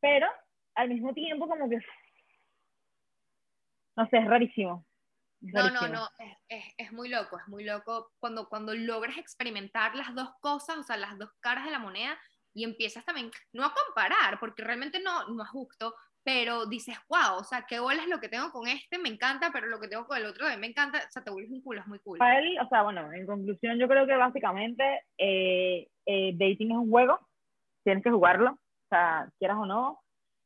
pero 0.00 0.26
al 0.74 0.88
mismo 0.88 1.12
tiempo 1.12 1.46
como 1.46 1.68
que, 1.68 1.78
no 3.96 4.08
sé, 4.08 4.18
es 4.18 4.26
rarísimo. 4.26 4.86
No, 5.42 5.70
no, 5.70 5.86
no, 5.88 6.08
es, 6.48 6.64
es, 6.76 6.92
muy 6.92 7.08
loco, 7.08 7.38
es 7.38 7.46
muy 7.48 7.64
loco 7.64 8.10
cuando, 8.18 8.48
cuando 8.48 8.74
logras 8.74 9.16
experimentar 9.18 9.94
las 9.94 10.14
dos 10.14 10.30
cosas, 10.40 10.78
o 10.78 10.82
sea, 10.82 10.96
las 10.96 11.18
dos 11.18 11.30
caras 11.40 11.64
de 11.64 11.70
la 11.70 11.78
moneda 11.78 12.18
y 12.54 12.64
empiezas 12.64 13.04
también, 13.04 13.30
no 13.52 13.64
a 13.64 13.74
comparar, 13.74 14.40
porque 14.40 14.64
realmente 14.64 15.00
no, 15.00 15.28
no 15.28 15.42
es 15.42 15.48
justo, 15.50 15.94
pero 16.22 16.66
dices, 16.66 16.96
wow, 17.08 17.38
o 17.38 17.44
sea, 17.44 17.66
qué 17.68 17.80
bola 17.80 18.02
es 18.02 18.08
lo 18.08 18.20
que 18.20 18.28
tengo 18.28 18.50
con 18.50 18.66
este, 18.66 18.98
me 18.98 19.10
encanta, 19.10 19.50
pero 19.52 19.66
lo 19.66 19.78
que 19.78 19.88
tengo 19.88 20.06
con 20.06 20.16
el 20.16 20.26
otro 20.26 20.46
me 20.58 20.66
encanta, 20.66 20.98
o 21.06 21.10
sea, 21.10 21.22
te 21.22 21.30
vuelves 21.30 21.52
un 21.52 21.62
culo, 21.62 21.80
es 21.80 21.86
muy 21.86 21.98
cool. 22.00 22.18
Para 22.18 22.38
él, 22.38 22.58
o 22.60 22.68
sea, 22.68 22.82
bueno, 22.82 23.12
en 23.12 23.26
conclusión, 23.26 23.78
yo 23.78 23.88
creo 23.88 24.06
que 24.06 24.16
básicamente 24.16 25.02
eh, 25.18 25.88
eh, 26.06 26.32
dating 26.34 26.72
es 26.72 26.78
un 26.78 26.90
juego, 26.90 27.18
tienes 27.84 28.02
que 28.02 28.10
jugarlo, 28.10 28.52
o 28.52 28.88
sea, 28.88 29.28
quieras 29.38 29.58
o 29.58 29.66
no, 29.66 30.00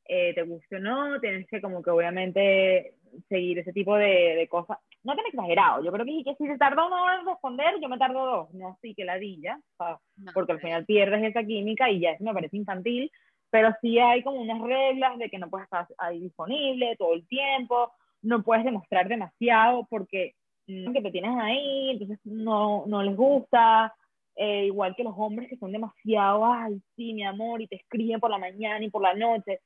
eh, 0.07 0.35
te 0.35 0.43
guste 0.43 0.77
o 0.77 0.81
no, 0.81 1.21
tienes 1.21 1.47
que 1.49 1.61
como 1.61 1.83
que 1.83 1.91
obviamente 1.91 2.95
seguir 3.29 3.59
ese 3.59 3.73
tipo 3.73 3.97
de, 3.97 4.35
de 4.37 4.49
cosas. 4.49 4.79
No 5.03 5.15
tan 5.15 5.27
exagerado, 5.27 5.85
yo 5.85 5.93
creo 5.93 6.05
que, 6.05 6.25
que 6.25 6.35
si 6.37 6.47
se 6.47 6.59
tardó 6.59 6.87
una 6.87 7.03
hora 7.03 7.21
en 7.21 7.27
responder, 7.27 7.75
yo 7.81 7.89
me 7.89 7.99
tardo 7.99 8.25
dos, 8.25 8.55
no 8.55 8.79
sí 8.81 8.95
que 8.95 9.05
ladilla, 9.05 9.61
o 9.79 9.99
porque 10.33 10.53
al 10.53 10.61
final 10.61 10.85
pierdes 10.85 11.23
esa 11.23 11.45
química 11.45 11.91
y 11.91 12.01
ya 12.01 12.13
eso 12.13 12.25
me 12.25 12.35
parece 12.35 12.57
infantil, 12.57 13.11
pero 13.51 13.75
sí 13.81 13.99
hay 13.99 14.23
como 14.23 14.41
unas 14.41 14.61
reglas 14.61 15.19
de 15.19 15.29
que 15.31 15.39
no 15.39 15.49
puedes 15.49 15.67
estar 15.67 15.87
ahí 15.99 16.21
disponible 16.21 16.97
todo 16.97 17.15
el 17.15 17.27
tiempo, 17.29 17.93
no 18.23 18.43
puedes 18.43 18.65
demostrar 18.65 19.09
demasiado 19.09 19.87
porque 19.89 20.35
que 20.67 21.03
te 21.03 21.11
tienes 21.11 21.37
ahí, 21.39 21.91
entonces 21.91 22.19
no, 22.25 22.85
no 22.87 23.03
les 23.03 23.17
gusta, 23.17 23.95
eh, 24.37 24.67
igual 24.67 24.97
que 24.97 25.05
los 25.05 25.15
hombres 25.17 25.49
que 25.49 25.57
son 25.57 25.73
demasiado, 25.73 26.45
ay, 26.45 26.81
sí, 26.97 27.15
mi 27.15 27.25
amor, 27.25 27.63
y 27.63 27.69
te 27.69 27.77
escriben 27.77 28.21
por 28.21 28.31
la 28.31 28.39
mañana 28.39 28.85
y 28.85 28.91
por 28.91 29.03
la 29.03 29.15
noche, 29.15 29.61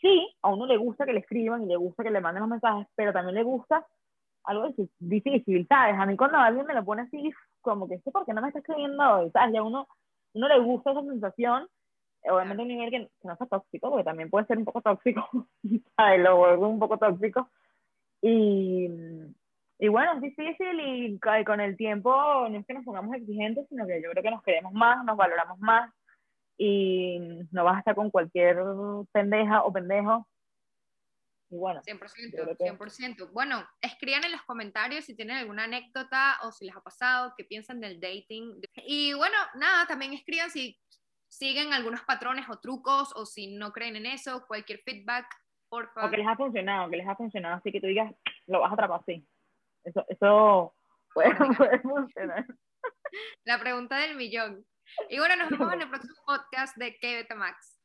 sí, 0.00 0.28
a 0.42 0.48
uno 0.48 0.66
le 0.66 0.76
gusta 0.76 1.04
que 1.04 1.12
le 1.12 1.20
escriban 1.20 1.62
y 1.62 1.66
le 1.66 1.76
gusta 1.76 2.02
que 2.02 2.10
le 2.10 2.20
manden 2.20 2.40
los 2.40 2.50
mensajes, 2.50 2.86
pero 2.94 3.12
también 3.12 3.34
le 3.34 3.42
gusta 3.42 3.86
algo 4.44 4.68
difícil, 4.98 5.66
¿sabes? 5.68 5.96
A 5.98 6.06
mí 6.06 6.16
cuando 6.16 6.38
alguien 6.38 6.66
me 6.66 6.74
lo 6.74 6.84
pone 6.84 7.02
así, 7.02 7.30
como 7.60 7.86
que, 7.88 7.98
¿por 7.98 8.24
qué 8.24 8.32
no 8.32 8.40
me 8.40 8.48
está 8.48 8.60
escribiendo 8.60 9.02
hoy? 9.02 9.30
¿Sabes? 9.30 9.54
Ya 9.54 9.62
uno, 9.62 9.86
uno 10.32 10.48
le 10.48 10.58
gusta 10.60 10.92
esa 10.92 11.02
sensación, 11.02 11.68
obviamente 12.24 12.62
un 12.62 12.68
nivel 12.68 12.90
que, 12.90 13.10
no 13.24 13.36
sea 13.36 13.46
tóxico, 13.46 13.90
porque 13.90 14.04
también 14.04 14.30
puede 14.30 14.46
ser 14.46 14.58
un 14.58 14.64
poco 14.64 14.80
tóxico, 14.80 15.28
¿sabes? 15.96 16.20
Lo 16.20 16.36
vuelvo 16.36 16.68
un 16.68 16.78
poco 16.78 16.98
tóxico. 16.98 17.48
Y, 18.22 18.88
y 19.82 19.88
bueno, 19.88 20.12
es 20.12 20.20
difícil 20.20 20.78
y 20.78 21.18
con 21.44 21.58
el 21.58 21.74
tiempo 21.74 22.12
no 22.50 22.58
es 22.58 22.66
que 22.66 22.74
nos 22.74 22.84
pongamos 22.84 23.16
exigentes, 23.16 23.66
sino 23.70 23.86
que 23.86 24.02
yo 24.02 24.10
creo 24.10 24.22
que 24.22 24.30
nos 24.30 24.42
queremos 24.42 24.74
más, 24.74 25.02
nos 25.06 25.16
valoramos 25.16 25.58
más 25.58 25.90
y 26.58 27.18
no 27.50 27.64
vas 27.64 27.76
a 27.76 27.78
estar 27.78 27.94
con 27.94 28.10
cualquier 28.10 28.58
pendeja 29.10 29.62
o 29.62 29.72
pendejo. 29.72 30.28
Y 31.48 31.56
bueno, 31.56 31.80
100%, 31.80 32.58
100%. 32.58 33.32
Bueno, 33.32 33.66
escriban 33.80 34.22
en 34.24 34.32
los 34.32 34.42
comentarios 34.42 35.06
si 35.06 35.16
tienen 35.16 35.38
alguna 35.38 35.64
anécdota 35.64 36.36
o 36.44 36.52
si 36.52 36.66
les 36.66 36.76
ha 36.76 36.82
pasado, 36.82 37.32
qué 37.38 37.44
piensan 37.44 37.80
del 37.80 37.98
dating. 37.98 38.60
Y 38.86 39.14
bueno, 39.14 39.36
nada, 39.54 39.86
también 39.86 40.12
escriban 40.12 40.50
si 40.50 40.78
siguen 41.26 41.72
algunos 41.72 42.02
patrones 42.02 42.44
o 42.50 42.58
trucos 42.60 43.14
o 43.16 43.24
si 43.24 43.56
no 43.56 43.72
creen 43.72 43.96
en 43.96 44.04
eso, 44.04 44.44
cualquier 44.46 44.80
feedback, 44.80 45.26
por 45.70 45.90
favor. 45.94 46.08
O 46.08 46.10
que 46.10 46.18
les 46.18 46.26
ha 46.26 46.36
funcionado, 46.36 46.90
que 46.90 46.98
les 46.98 47.08
ha 47.08 47.16
funcionado, 47.16 47.56
así 47.56 47.72
que 47.72 47.80
tú 47.80 47.86
digas, 47.86 48.12
lo 48.46 48.60
vas 48.60 48.70
a 48.70 48.74
atrapar 48.74 49.00
así. 49.00 49.26
Eso, 49.84 50.04
eso 50.08 50.74
puede, 51.14 51.34
puede 51.56 51.80
funcionar. 51.80 52.46
La 53.44 53.58
pregunta 53.58 53.98
del 53.98 54.16
millón. 54.16 54.64
Y 55.08 55.18
bueno, 55.18 55.36
nos 55.36 55.50
vemos 55.50 55.72
en 55.72 55.82
el 55.82 55.88
próximo 55.88 56.14
podcast 56.26 56.76
de 56.76 56.96
KBT 56.96 57.34
Max. 57.36 57.78